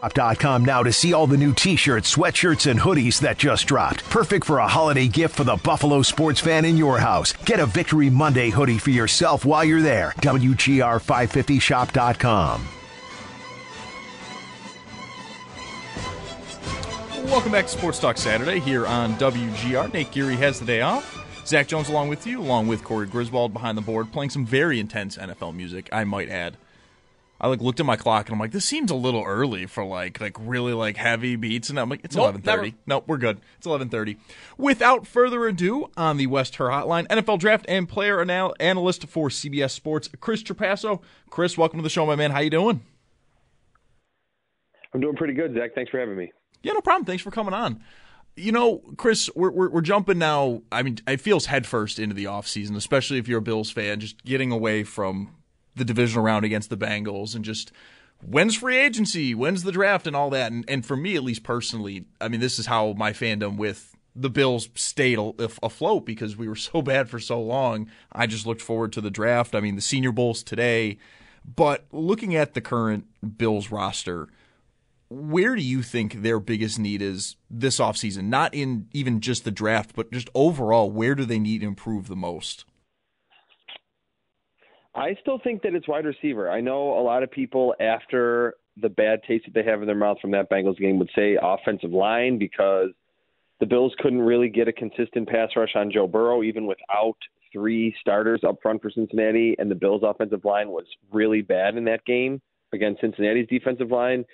[0.00, 4.02] Shop.com now to see all the new t-shirts, sweatshirts, and hoodies that just dropped.
[4.04, 7.32] Perfect for a holiday gift for the Buffalo sports fan in your house.
[7.44, 10.14] Get a Victory Monday hoodie for yourself while you're there.
[10.20, 12.68] WGR550shop.com.
[17.24, 19.92] Welcome back to Sports Talk Saturday here on WGR.
[19.92, 21.18] Nate Geary has the day off.
[21.46, 24.80] Zach Jones along with you, along with Corey Griswold behind the board, playing some very
[24.80, 26.56] intense NFL music, I might add.
[27.40, 29.84] I like looked at my clock and I'm like, this seems a little early for
[29.84, 32.62] like like really like heavy beats, and I'm like, it's Nope, eleven thirty.
[32.70, 32.76] never.
[32.86, 33.40] Nope, we're good.
[33.56, 34.18] It's eleven thirty.
[34.58, 39.28] Without further ado, on the West Her Hotline, NFL draft and player anal- analyst for
[39.30, 41.00] CBS Sports, Chris Trapasso.
[41.30, 42.30] Chris, welcome to the show, my man.
[42.30, 42.82] How you doing?
[44.92, 45.74] I'm doing pretty good, Zach.
[45.74, 46.32] Thanks for having me.
[46.62, 47.04] Yeah, no problem.
[47.06, 47.82] Thanks for coming on.
[48.36, 50.62] You know, Chris, we're, we're, we're jumping now.
[50.72, 54.22] I mean, it feels headfirst into the offseason, especially if you're a Bills fan, just
[54.24, 55.34] getting away from
[55.74, 57.72] the divisional round against the Bengals and just
[58.22, 60.52] when's free agency, when's the draft, and all that.
[60.52, 63.96] And, and for me, at least personally, I mean, this is how my fandom with
[64.14, 65.18] the Bills stayed
[65.62, 67.90] afloat because we were so bad for so long.
[68.12, 69.54] I just looked forward to the draft.
[69.54, 70.98] I mean, the Senior Bowls today.
[71.44, 73.06] But looking at the current
[73.38, 74.28] Bills roster,
[75.08, 78.24] where do you think their biggest need is this offseason?
[78.24, 82.06] Not in even just the draft, but just overall, where do they need to improve
[82.08, 82.64] the most?
[85.00, 86.50] I still think that it's wide receiver.
[86.50, 89.96] I know a lot of people after the bad taste that they have in their
[89.96, 92.90] mouth from that Bengals game would say offensive line because
[93.60, 97.16] the Bills couldn't really get a consistent pass rush on Joe Burrow even without
[97.50, 101.84] three starters up front for Cincinnati and the Bills offensive line was really bad in
[101.84, 102.40] that game
[102.74, 104.26] against Cincinnati's defensive line.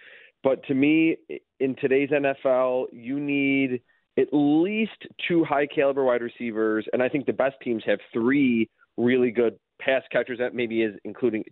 [0.42, 1.16] But to me
[1.60, 3.82] in today's NFL, you need
[4.18, 8.68] at least two high caliber wide receivers and I think the best teams have three
[8.96, 11.44] really good pass catchers that maybe is including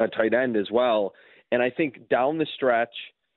[0.00, 1.12] a tight end as well.
[1.52, 2.94] And I think down the stretch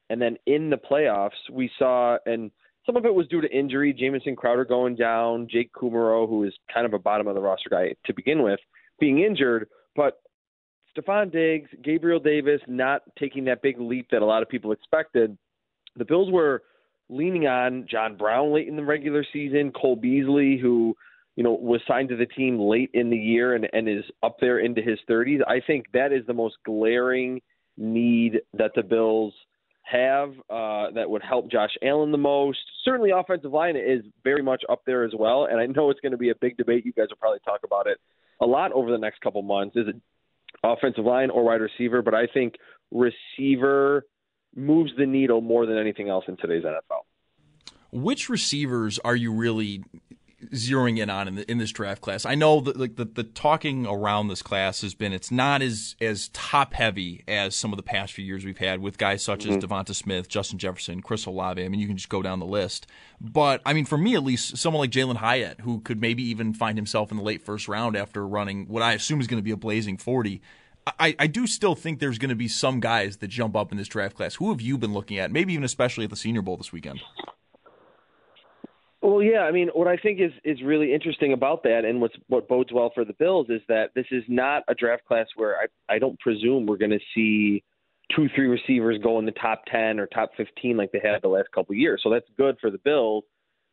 [0.10, 2.52] and then in the playoffs, we saw, and
[2.86, 6.54] some of it was due to injury, Jamison Crowder going down, Jake Kumerow, who is
[6.72, 8.60] kind of a bottom of the roster guy to begin with,
[9.00, 9.68] being injured.
[9.96, 10.22] But
[10.96, 15.38] Stefon Diggs, Gabriel Davis not taking that big leap that a lot of people expected.
[15.96, 16.64] The Bills were
[17.10, 20.96] leaning on John Brown late in the regular season, Cole Beasley, who
[21.36, 24.38] you know, was signed to the team late in the year and, and is up
[24.40, 25.40] there into his 30s.
[25.48, 27.42] I think that is the most glaring
[27.78, 29.34] need that the Bills
[29.84, 32.60] have uh, that would help Josh Allen the most.
[32.86, 35.46] Certainly, offensive line is very much up there as well.
[35.50, 36.86] And I know it's going to be a big debate.
[36.86, 37.98] You guys will probably talk about it
[38.40, 39.76] a lot over the next couple months.
[39.76, 39.96] Is it
[40.64, 42.02] offensive line or wide receiver?
[42.02, 42.56] But I think
[42.92, 44.06] receiver
[44.56, 47.02] moves the needle more than anything else in today's NFL.
[47.92, 49.84] Which receivers are you really
[50.52, 52.26] zeroing in on in, the, in this draft class?
[52.26, 55.96] I know that like the, the talking around this class has been it's not as
[56.02, 59.46] as top heavy as some of the past few years we've had with guys such
[59.46, 59.62] as Mhm.
[59.62, 61.64] DeVonta Smith, Justin Jefferson, Chris Olave.
[61.64, 62.88] I mean, you can just go down the list.
[63.22, 66.54] But I mean, for me at least, someone like Jalin Hyatt, who could maybe even
[66.54, 69.44] find himself in the late first round after running what I assume is going to
[69.44, 70.42] be a blazing forty.
[71.00, 73.78] I, I do still think there's going to be some guys that jump up in
[73.78, 74.36] this draft class.
[74.36, 75.32] Who have you been looking at?
[75.32, 77.00] Maybe even especially at the Senior Bowl this weekend.
[79.04, 82.16] Well, yeah, I mean, what I think is is really interesting about that, and what's
[82.28, 85.58] what bodes well for the Bills is that this is not a draft class where
[85.58, 87.66] I I don't presume we're going to see
[88.16, 91.28] two three receivers go in the top ten or top fifteen like they had the
[91.28, 92.00] last couple of years.
[92.02, 93.26] So that's good for the Bills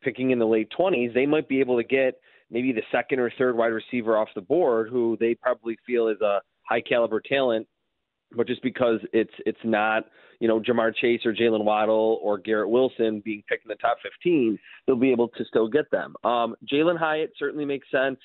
[0.02, 1.12] picking in the late twenties.
[1.14, 2.14] They might be able to get
[2.50, 6.20] maybe the second or third wide receiver off the board who they probably feel is
[6.20, 7.68] a high caliber talent
[8.36, 10.04] but just because it's it's not
[10.38, 13.98] you know Ja'Marr Chase or Jaylen Waddle or Garrett Wilson being picked in the top
[14.02, 16.14] 15, they'll be able to still get them.
[16.24, 18.18] Um, Jalin Hyatt certainly makes sense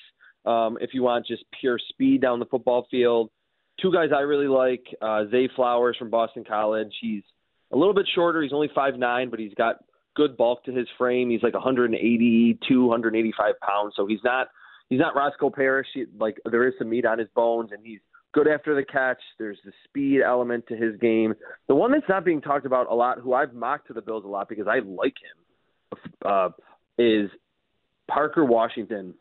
[0.44, 3.30] um, if you want just pure speed down the football field.
[3.80, 6.92] Two guys I really like: uh, Zay Flowers from Boston College.
[7.00, 7.22] He's
[7.72, 8.42] a little bit shorter.
[8.42, 9.76] He's only five nine, but he's got
[10.14, 11.30] good bulk to his frame.
[11.30, 14.48] He's like 182, 185 pounds, so he's not
[14.88, 15.88] he's not Roscoe Parrish.
[15.94, 18.00] He, like there is some meat on his bones, and he's
[18.36, 19.20] good after the catch.
[19.38, 21.34] There's the speed element to his game.
[21.68, 24.24] The one that's not being talked about a lot, who I've mocked to the Bills
[24.24, 26.50] a lot because I like him, uh,
[26.98, 27.30] is
[28.08, 29.14] Parker Washington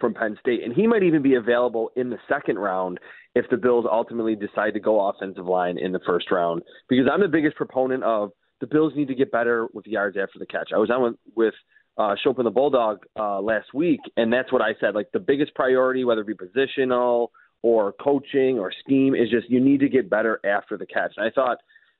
[0.00, 2.98] from Penn State, and he might even be available in the second round
[3.34, 6.62] if the Bills ultimately decide to go offensive line in the first round.
[6.88, 8.30] Because I'm the biggest proponent of
[8.60, 10.70] the Bills need to get better with yards after the catch.
[10.74, 11.54] I was on with, with
[11.98, 14.94] uh, Chopin the Bulldog uh, last week, and that's what I said.
[14.94, 17.28] Like the biggest priority, whether it be positional
[17.62, 21.12] or coaching or scheme, is just you need to get better after the catch.
[21.16, 21.58] And I thought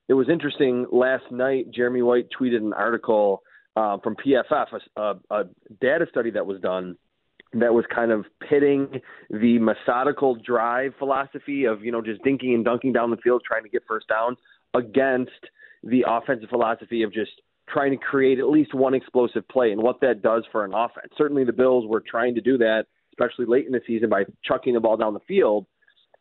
[0.09, 1.71] it was interesting last night.
[1.73, 3.43] Jeremy White tweeted an article
[3.77, 5.45] uh, from PFF, a, a,
[5.81, 6.97] data study that was done
[7.53, 9.01] that was kind of pitting
[9.31, 13.63] the methodical drive philosophy of you know just dinking and dunking down the field trying
[13.63, 14.39] to get first downs
[14.75, 15.31] against
[15.83, 17.31] the offensive philosophy of just
[17.69, 21.13] trying to create at least one explosive play and what that does for an offense.
[21.17, 24.75] Certainly the Bills were trying to do that, especially late in the season by chucking
[24.75, 25.67] the ball down the field.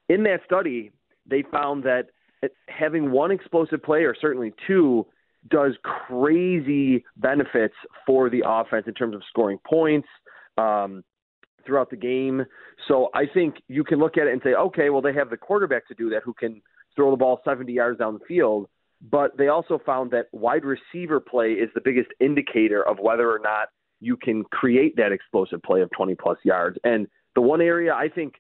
[0.08, 0.92] In that study,
[1.26, 2.08] they found that
[2.68, 5.06] having one explosive play or certainly two
[5.50, 7.76] does crazy benefits
[8.06, 10.08] for the offense in terms of scoring points
[10.58, 11.04] um,
[11.66, 12.46] throughout the game.
[12.88, 15.38] So I think you can look at it and say, okay, well, they have the
[15.38, 16.62] quarterback to do that who can
[16.96, 18.68] throw the ball 70 yards down the field.
[19.02, 23.40] But they also found that wide receiver play is the biggest indicator of whether or
[23.40, 23.70] not
[24.00, 26.78] you can create that explosive play of 20 plus yards.
[26.84, 28.36] And the one area I think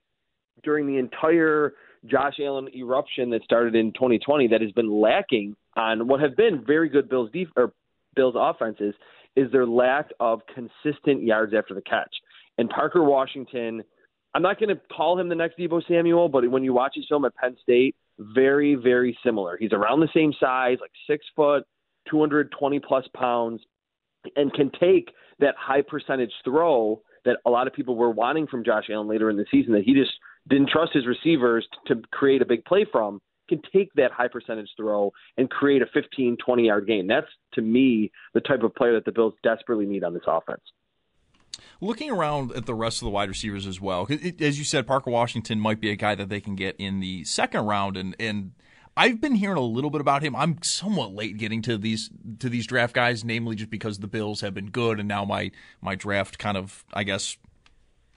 [0.63, 1.73] during the entire
[2.05, 6.63] Josh Allen eruption that started in 2020 that has been lacking on what have been
[6.65, 7.73] very good Bills def- or
[8.15, 8.93] Bills offenses
[9.35, 12.13] is their lack of consistent yards after the catch.
[12.57, 13.83] And Parker Washington,
[14.33, 17.05] I'm not going to call him the next Debo Samuel, but when you watch his
[17.07, 19.57] film at Penn State, very, very similar.
[19.57, 21.63] He's around the same size, like six foot,
[22.09, 23.61] 220 plus pounds,
[24.35, 28.63] and can take that high percentage throw that a lot of people were wanting from
[28.63, 30.11] Josh Allen later in the season that he just
[30.47, 34.69] didn't trust his receivers to create a big play from can take that high percentage
[34.77, 38.93] throw and create a 15 20 yard game that's to me the type of player
[38.93, 40.61] that the bills desperately need on this offense.
[41.81, 44.07] Looking around at the rest of the wide receivers as well,
[44.39, 47.23] as you said, Parker Washington might be a guy that they can get in the
[47.25, 48.51] second round, and and
[48.99, 50.35] I've been hearing a little bit about him.
[50.35, 54.41] I'm somewhat late getting to these to these draft guys, namely just because the Bills
[54.41, 57.37] have been good, and now my my draft kind of I guess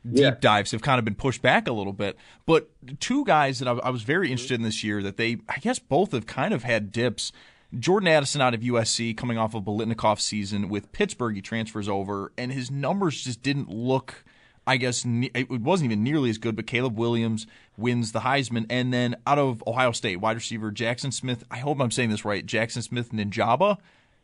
[0.04, 0.34] deep Yeah.
[0.40, 2.16] dives have kind of been pushed back a little bit.
[2.46, 2.68] But
[2.98, 4.32] two guys that I, I was very mm-hmm.
[4.32, 7.30] interested in this year that they I guess both have kind of had dips.
[7.78, 12.32] Jordan Addison out of USC coming off of Biletnikoff season with Pittsburgh, he transfers over,
[12.36, 14.24] and his numbers just didn't look.
[14.66, 17.46] I guess it wasn't even nearly as good, but Caleb Williams
[17.76, 18.66] wins the Heisman.
[18.70, 22.24] And then out of Ohio State, wide receiver Jaxon Smith, I hope I'm saying this
[22.24, 23.78] right, Jaxon Smith-Njigba,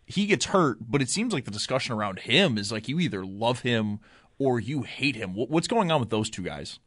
[0.06, 3.26] he gets hurt, but it seems like the discussion around him is like you either
[3.26, 3.98] love him
[4.38, 5.34] or you hate him.
[5.34, 6.78] What's going on with those two guys?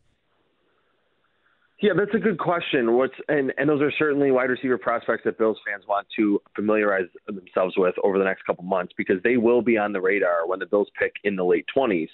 [1.81, 2.95] Yeah, that's a good question.
[2.95, 7.07] What's and and those are certainly wide receiver prospects that Bills fans want to familiarize
[7.25, 10.59] themselves with over the next couple months because they will be on the radar when
[10.59, 12.09] the Bills pick in the late twenties.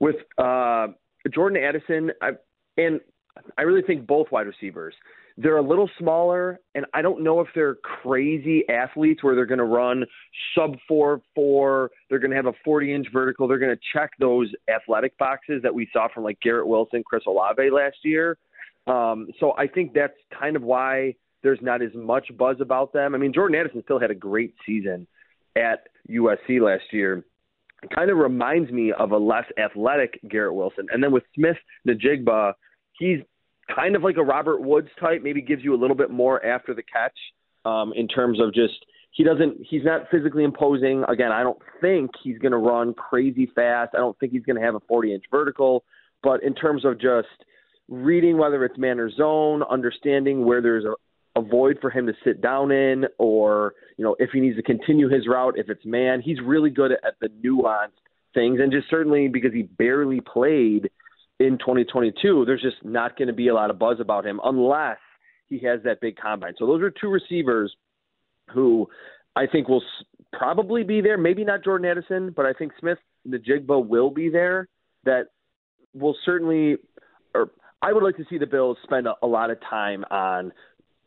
[0.00, 0.88] With uh,
[1.32, 2.30] Jordan Addison, I,
[2.76, 3.00] and
[3.58, 4.94] I really think both wide receivers.
[5.36, 9.58] They're a little smaller, and I don't know if they're crazy athletes where they're going
[9.58, 10.04] to run
[10.54, 11.90] sub four four.
[12.08, 13.48] They're going to have a forty inch vertical.
[13.48, 17.24] They're going to check those athletic boxes that we saw from like Garrett Wilson, Chris
[17.26, 18.38] Olave last year.
[18.86, 23.14] Um, so I think that's kind of why there's not as much buzz about them.
[23.14, 25.06] I mean, Jordan Addison still had a great season
[25.56, 27.24] at USC last year.
[27.94, 30.86] Kind of reminds me of a less athletic Garrett Wilson.
[30.92, 31.56] And then with Smith
[31.86, 32.54] Najigba,
[32.98, 33.20] he's
[33.74, 36.74] kind of like a Robert Woods type, maybe gives you a little bit more after
[36.74, 37.16] the catch
[37.64, 38.74] um, in terms of just
[39.10, 41.04] he doesn't he's not physically imposing.
[41.08, 43.94] Again, I don't think he's going to run crazy fast.
[43.94, 45.84] I don't think he's going to have a 40 inch vertical.
[46.22, 47.28] But in terms of just
[47.88, 50.94] reading whether it's man or zone, understanding where there's a,
[51.36, 54.62] a void for him to sit down in, or you know if he needs to
[54.62, 57.90] continue his route, if it's man, he's really good at, the nuanced
[58.34, 60.90] things, and just certainly because he barely played
[61.40, 64.98] in 2022, there's just not going to be a lot of buzz about him unless
[65.48, 66.54] he has that big combine.
[66.58, 67.74] So those are two receivers
[68.52, 68.88] who
[69.36, 69.82] I think will
[70.32, 71.18] probably be there.
[71.18, 74.68] Maybe not Jordan Addison, but I think Smith Najigba will be there.
[75.04, 75.26] That
[75.92, 76.76] will certainly,
[77.34, 77.50] or
[77.82, 80.52] I would like to see the Bills spend a, a lot of time on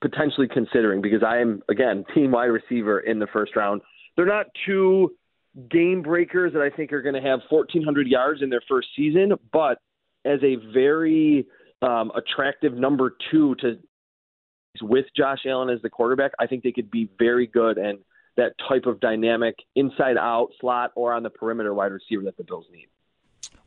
[0.02, 3.82] potentially considering because I am again team wide receiver in the first round.
[4.16, 5.16] They're not two
[5.70, 9.34] game breakers that I think are going to have 1,400 yards in their first season,
[9.52, 9.80] but
[10.26, 11.48] as a very
[11.82, 13.80] um, attractive number two to
[14.82, 18.00] with Josh Allen as the quarterback, I think they could be very good and
[18.36, 22.44] that type of dynamic inside out slot or on the perimeter wide receiver that the
[22.44, 22.88] Bills need.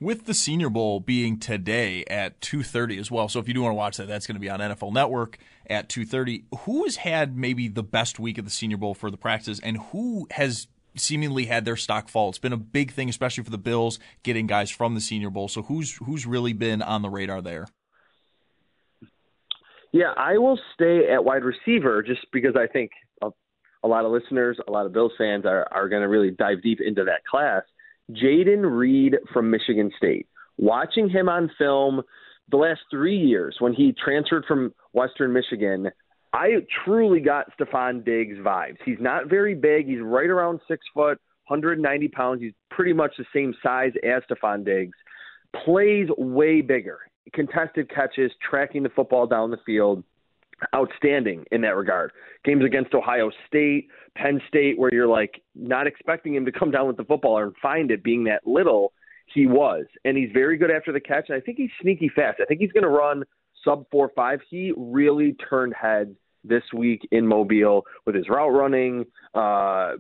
[0.01, 3.29] With the Senior Bowl being today at 2:30 as well.
[3.29, 5.39] So if you do want to watch that, that's going to be on NFL Network
[5.69, 6.45] at 2:30.
[6.61, 9.79] Who has had maybe the best week of the Senior Bowl for the practices and
[9.93, 12.29] who has seemingly had their stock fall.
[12.29, 15.49] It's been a big thing, especially for the Bills, getting guys from the Senior Bowl.
[15.49, 17.67] So who's who's really been on the radar there?
[19.93, 22.93] Yeah, I will stay at wide receiver just because I think
[23.23, 23.31] a,
[23.83, 26.63] a lot of listeners, a lot of Bills fans are, are going to really dive
[26.63, 27.63] deep into that class.
[28.15, 30.27] Jayden Reed from Michigan State.
[30.59, 32.03] Watching him on film
[32.51, 35.91] the last three years when he transferred from Western Michigan,
[36.33, 36.51] I
[36.85, 38.77] truly got Stefon Diggs vibes.
[38.85, 39.87] He's not very big.
[39.87, 42.41] He's right around six foot, 190 pounds.
[42.41, 44.97] He's pretty much the same size as Stefon Diggs.
[45.65, 46.99] Plays way bigger.
[47.33, 50.05] Contested catches, tracking the football down the field.
[50.75, 52.13] Outstanding in that regard.
[52.45, 56.87] Games against Ohio State, Penn State, where you're like not expecting him to come down
[56.87, 58.93] with the football and find it being that little.
[59.33, 59.87] He was.
[60.05, 61.27] And he's very good after the catch.
[61.29, 62.41] And I think he's sneaky fast.
[62.43, 63.25] I think he's going to run
[63.65, 64.41] sub four five.
[64.51, 69.05] He really turned heads this week in Mobile with his route running,
[69.35, 69.93] uh,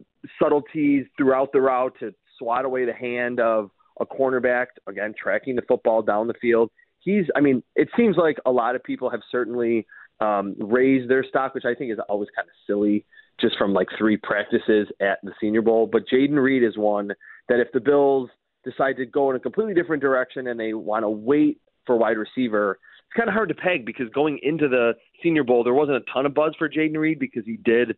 [0.43, 4.67] subtleties throughout the route to swat away the hand of a cornerback.
[4.89, 6.71] Again, tracking the football down the field.
[6.99, 7.27] He's.
[7.37, 9.87] I mean, it seems like a lot of people have certainly
[10.21, 13.05] um, raised their stock, which I think is always kind of silly,
[13.41, 15.89] just from like three practices at the Senior Bowl.
[15.91, 17.09] But Jayden Reed is one
[17.49, 18.31] that if the Bills
[18.65, 22.19] decide to go in a completely different direction and they want to wait for wide
[22.19, 24.93] receiver, it's kind of hard to peg because going into the
[25.23, 27.97] Senior Bowl, there wasn't a ton of buzz for Jayden Reed because he did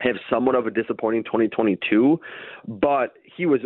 [0.00, 2.18] have somewhat of a disappointing 2022,
[2.66, 3.60] but he was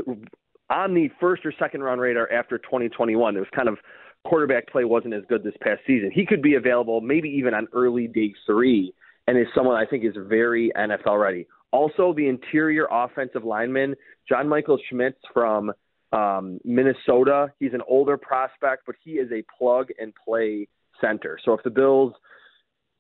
[0.68, 3.36] on the first or second round radar after 2021.
[3.36, 3.78] It was kind of
[4.24, 6.10] quarterback play wasn't as good this past season.
[6.12, 8.94] He could be available maybe even on early day three
[9.26, 11.46] and is someone I think is very NFL ready.
[11.72, 13.94] Also, the interior offensive lineman,
[14.28, 15.72] John Michael Schmitz from
[16.12, 17.52] um, Minnesota.
[17.58, 20.68] He's an older prospect, but he is a plug and play
[21.00, 21.38] center.
[21.44, 22.12] So if the Bills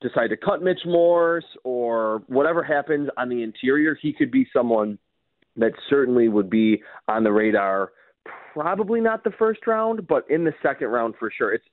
[0.00, 4.98] decide to cut Mitch Morse or whatever happens on the interior, he could be someone
[5.56, 7.92] that certainly would be on the radar.
[8.54, 11.52] Probably not the first round, but in the second round for sure.
[11.52, 11.64] It's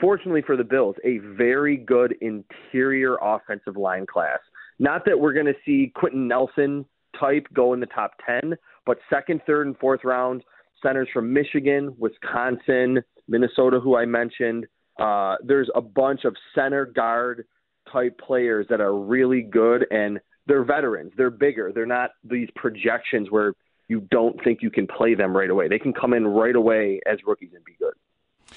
[0.00, 4.40] fortunately for the Bills, a very good interior offensive line class.
[4.80, 6.84] Not that we're going to see Quenton Nelson
[7.18, 8.56] type go in the top 10,
[8.86, 10.42] but second, third, and fourth round
[10.82, 12.98] centers from Michigan, Wisconsin,
[13.28, 14.66] Minnesota, who I mentioned.
[14.98, 17.44] Uh, there's a bunch of center guard
[17.92, 21.12] type players that are really good and they're veterans.
[21.16, 21.70] They're bigger.
[21.72, 23.54] They're not these projections where
[23.90, 25.66] you don't think you can play them right away.
[25.66, 27.92] They can come in right away as rookies and be good.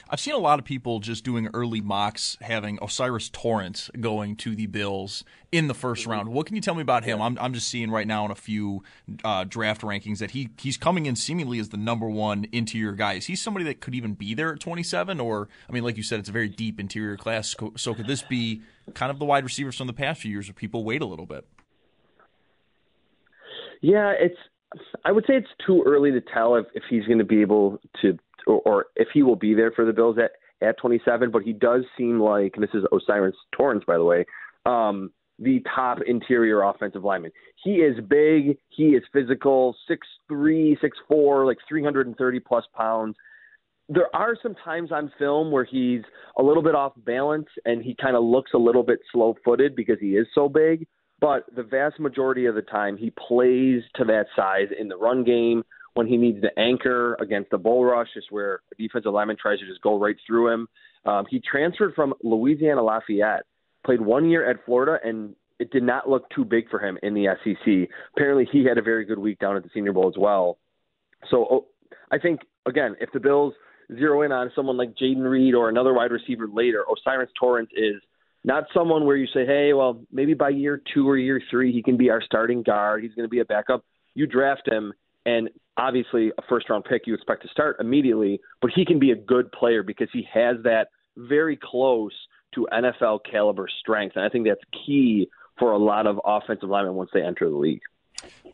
[0.07, 4.55] I've seen a lot of people just doing early mocks having O'Cyrus Torrence going to
[4.55, 6.29] the Bills in the 1st round.
[6.29, 7.19] What can you tell me about him?
[7.19, 8.83] I'm, I'm just seeing right now in a few
[9.23, 13.13] uh, draft rankings that he he's coming in seemingly as the number one interior guy.
[13.13, 15.19] Is he somebody that could even be there at 27?
[15.19, 17.55] Or, I mean, like you said, it's a very deep interior class.
[17.75, 18.61] So could this be
[18.93, 21.25] kind of the wide receivers from the past few years where people wait a little
[21.25, 21.47] bit?
[23.81, 24.37] Yeah, it's.
[25.05, 27.79] I would say it's too early to tell if, if he's going to be able
[28.01, 28.17] to
[28.47, 30.31] or, or if he will be there for the Bills at
[30.65, 31.31] at 27.
[31.31, 34.25] But he does seem like and this is O'Cyrus Torrence, by the way,
[34.65, 37.31] um, the top interior offensive lineman.
[37.63, 38.57] He is big.
[38.69, 43.15] He is physical, six three, six four, like 330 plus pounds.
[43.89, 46.01] There are some times on film where he's
[46.37, 49.75] a little bit off balance and he kind of looks a little bit slow footed
[49.75, 50.87] because he is so big.
[51.23, 55.23] But the vast majority of the time, he plays to that size in the run
[55.23, 55.63] game
[55.93, 59.59] when he needs to anchor against the bull rush, is where a defensive lineman tries
[59.59, 60.67] to just go right through him.
[61.05, 63.43] Um, he transferred from Louisiana Lafayette,
[63.85, 67.13] played one year at Florida, and it did not look too big for him in
[67.13, 67.89] the SEC.
[68.17, 70.57] Apparently, he had a very good week down at the Senior Bowl as well.
[71.31, 71.65] So oh,
[72.11, 73.53] I think again, if the Bills
[73.95, 78.01] zero in on someone like Jayden Reed or another wide receiver later, O'Cyrus Torrence is
[78.43, 81.81] not someone where you say, hey, well, maybe by year two or year three he
[81.81, 83.03] can be our starting guard.
[83.03, 83.85] He's going to be a backup.
[84.15, 84.93] You draft him,
[85.25, 89.11] and obviously a first round pick you expect to start immediately, but he can be
[89.11, 92.13] a good player because he has that very close
[92.55, 94.15] to NFL caliber strength.
[94.15, 95.27] And I think that's key
[95.57, 97.81] for a lot of offensive linemen once they enter the league.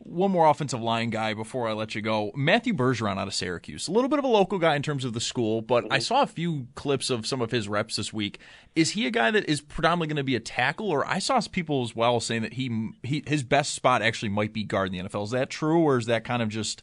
[0.02, 2.32] One more offensive line guy before I let you go.
[2.34, 3.86] Matthew Bergeron out of Syracuse.
[3.86, 6.00] A little bit of a local guy in terms of the school, but I mm-hmm.
[6.00, 8.40] saw a few clips of some of his reps this week.
[8.74, 11.40] Is he a guy that is predominantly going to be a tackle, or I saw
[11.52, 15.04] people as well saying that he, he his best spot actually might be guard in
[15.04, 15.24] the NFL?
[15.24, 16.82] Is that true, or is that kind of just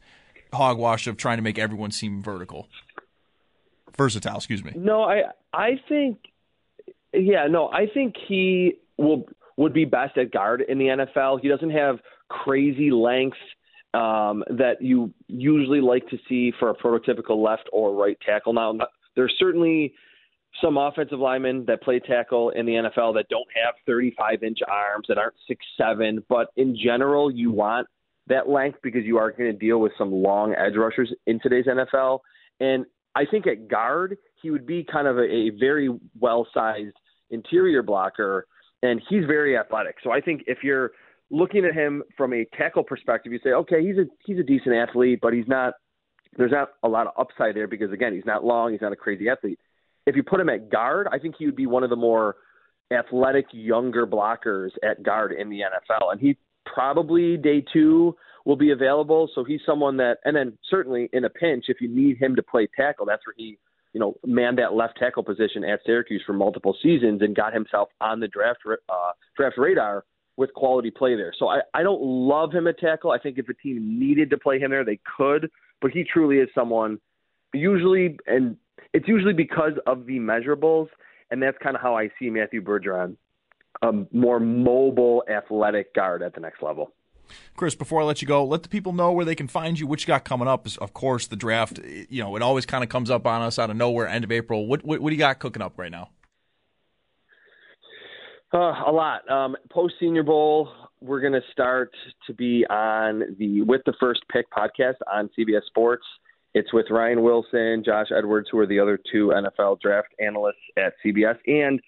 [0.53, 2.69] hogwash of trying to make everyone seem vertical?
[3.97, 4.73] Versatile, excuse me.
[4.75, 5.23] No, I
[5.53, 6.19] I think
[7.13, 9.27] yeah, no, I think he will
[9.57, 11.41] would be best at guard in the NFL.
[11.41, 11.97] He doesn't have
[12.29, 13.37] crazy length
[13.93, 18.53] um, that you usually like to see for a prototypical left or right tackle.
[18.53, 18.77] Now,
[19.15, 19.93] there's certainly
[20.61, 25.05] some offensive linemen that play tackle in the NFL that don't have 35 inch arms
[25.07, 27.87] that aren't six seven, but in general, you want
[28.27, 31.65] that length because you are going to deal with some long edge rushers in today's
[31.65, 32.19] NFL.
[32.59, 32.85] And
[33.15, 35.89] I think at guard, he would be kind of a, a very
[36.19, 36.95] well sized
[37.29, 38.47] interior blocker,
[38.83, 39.95] and he's very athletic.
[40.03, 40.91] So I think if you're
[41.29, 44.75] looking at him from a tackle perspective, you say, okay, he's a he's a decent
[44.75, 45.73] athlete, but he's not.
[46.37, 48.97] There's not a lot of upside there because again, he's not long, he's not a
[48.97, 49.59] crazy athlete.
[50.05, 52.35] If you put him at guard, I think he would be one of the more
[52.91, 58.15] athletic younger blockers at guard in the NFL, and he probably day two
[58.45, 59.29] will be available.
[59.35, 62.43] So he's someone that, and then certainly in a pinch, if you need him to
[62.43, 63.57] play tackle, that's where he,
[63.93, 67.89] you know, manned that left tackle position at Syracuse for multiple seasons and got himself
[68.01, 70.03] on the draft uh, draft radar
[70.37, 71.33] with quality play there.
[71.37, 73.11] So I, I don't love him at tackle.
[73.11, 75.49] I think if a team needed to play him there, they could.
[75.81, 76.99] But he truly is someone
[77.53, 78.55] usually, and
[78.93, 80.87] it's usually because of the measurables,
[81.31, 83.15] and that's kind of how I see Matthew Bergeron,
[83.81, 86.93] a more mobile, athletic guard at the next level.
[87.55, 89.87] Chris, before I let you go, let the people know where they can find you.
[89.87, 91.79] What you got coming up is, of course, the draft.
[92.09, 94.31] You know, it always kind of comes up on us out of nowhere, end of
[94.31, 94.67] April.
[94.67, 96.09] What what, what do you got cooking up right now?
[98.53, 99.29] Uh, a lot.
[99.29, 100.69] Um, Post Senior Bowl,
[101.01, 101.91] we're going to start
[102.27, 106.05] to be on the with the first pick podcast on CBS Sports.
[106.53, 110.93] It's with Ryan Wilson, Josh Edwards, who are the other two NFL draft analysts at
[111.05, 111.79] CBS, and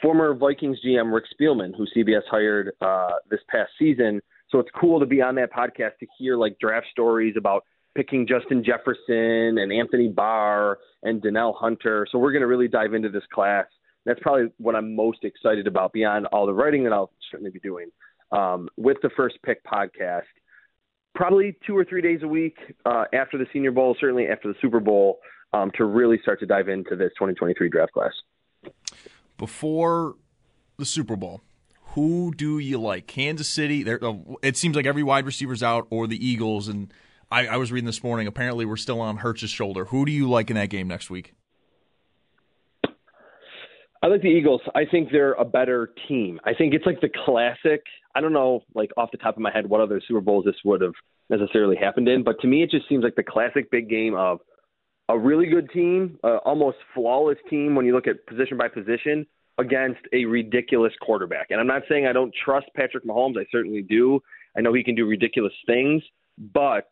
[0.00, 4.20] former Vikings GM Rick Spielman, who CBS hired uh, this past season.
[4.50, 7.64] So it's cool to be on that podcast to hear like draft stories about
[7.96, 12.06] picking Justin Jefferson and Anthony Barr and Danielle Hunter.
[12.12, 13.66] So we're going to really dive into this class.
[14.04, 17.58] That's probably what I'm most excited about beyond all the writing that I'll certainly be
[17.58, 17.90] doing
[18.30, 20.22] um, with the first pick podcast.
[21.14, 24.54] Probably two or three days a week uh, after the Senior Bowl, certainly after the
[24.60, 25.18] Super Bowl,
[25.52, 28.12] um, to really start to dive into this 2023 draft class.
[29.38, 30.14] Before
[30.76, 31.40] the Super Bowl,
[31.96, 33.06] who do you like?
[33.06, 33.90] Kansas City.
[33.90, 36.68] Uh, it seems like every wide receiver's out, or the Eagles.
[36.68, 36.92] And
[37.30, 38.26] I, I was reading this morning.
[38.26, 39.86] Apparently, we're still on Hurts's shoulder.
[39.86, 41.32] Who do you like in that game next week?
[44.02, 44.60] I like the Eagles.
[44.74, 46.38] I think they're a better team.
[46.44, 47.82] I think it's like the classic.
[48.14, 50.54] I don't know, like off the top of my head, what other Super Bowls this
[50.66, 50.92] would have
[51.30, 54.40] necessarily happened in, but to me, it just seems like the classic big game of
[55.08, 59.26] a really good team, uh, almost flawless team when you look at position by position
[59.58, 61.46] against a ridiculous quarterback.
[61.50, 63.38] And I'm not saying I don't trust Patrick Mahomes.
[63.38, 64.20] I certainly do.
[64.56, 66.02] I know he can do ridiculous things,
[66.52, 66.88] but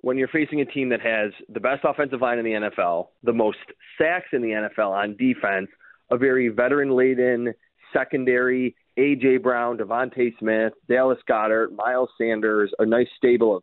[0.00, 3.32] when you're facing a team that has the best offensive line in the NFL, the
[3.32, 3.58] most
[3.98, 5.68] sacks in the NFL on defense,
[6.10, 7.54] a very veteran laden
[7.92, 13.62] secondary, AJ Brown, DeVonta Smith, Dallas Goedert, Miles Sanders, a nice stable of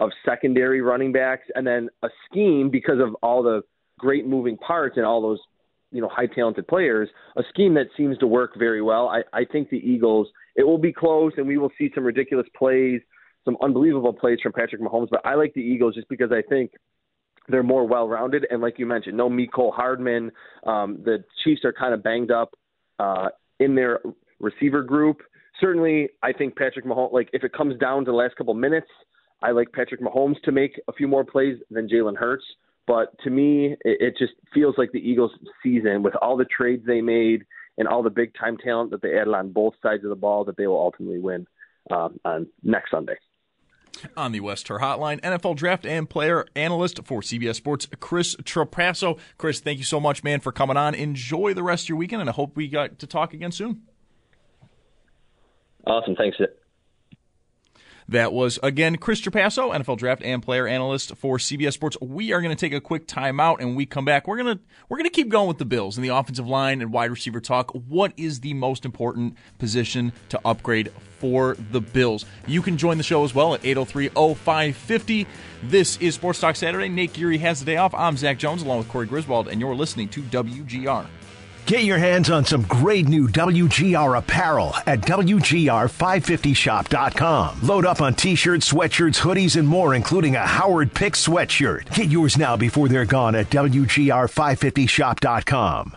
[0.00, 3.60] of secondary running backs, and then a scheme because of all the
[3.98, 5.38] great moving parts and all those
[5.90, 9.08] you know high talented players, a scheme that seems to work very well.
[9.08, 12.46] I, I think the Eagles it will be close, and we will see some ridiculous
[12.56, 13.00] plays,
[13.44, 15.08] some unbelievable plays from Patrick Mahomes.
[15.10, 16.72] But I like the Eagles just because I think
[17.48, 20.30] they're more well rounded, and like you mentioned, no Mecole Hardman.
[20.66, 22.54] Um, the Chiefs are kind of banged up
[22.98, 23.28] uh,
[23.58, 24.00] in their
[24.38, 25.22] receiver group.
[25.60, 27.12] Certainly, I think Patrick Mahomes.
[27.12, 28.88] Like if it comes down to the last couple minutes,
[29.42, 32.44] I like Patrick Mahomes to make a few more plays than Jalen Hurts.
[32.86, 36.84] But to me, it, it just feels like the Eagles' season with all the trades
[36.86, 37.44] they made
[37.78, 40.44] and all the big time talent that they added on both sides of the ball
[40.44, 41.46] that they will ultimately win
[41.90, 43.16] um, on next Sunday.
[44.16, 49.18] On the West Her Hotline, NFL draft and player analyst for CBS Sports, Chris Trapasso.
[49.36, 50.94] Chris, thank you so much, man, for coming on.
[50.94, 53.82] Enjoy the rest of your weekend, and I hope we got to talk again soon.
[55.86, 56.14] Awesome.
[56.14, 56.38] Thanks.
[58.10, 61.96] That was, again, Chris Trapasso, NFL draft and player analyst for CBS Sports.
[62.00, 64.26] We are going to take a quick timeout and we come back.
[64.26, 66.82] We're going to, we're going to keep going with the Bills and the offensive line
[66.82, 67.70] and wide receiver talk.
[67.70, 70.90] What is the most important position to upgrade
[71.20, 72.26] for the Bills?
[72.48, 75.28] You can join the show as well at 803 0550.
[75.62, 76.88] This is Sports Talk Saturday.
[76.88, 77.94] Nate Geary has the day off.
[77.94, 81.06] I'm Zach Jones along with Corey Griswold, and you're listening to WGR.
[81.70, 87.60] Get your hands on some great new WGR apparel at WGR550shop.com.
[87.62, 91.94] Load up on t shirts, sweatshirts, hoodies, and more, including a Howard Pick sweatshirt.
[91.94, 95.96] Get yours now before they're gone at WGR550shop.com.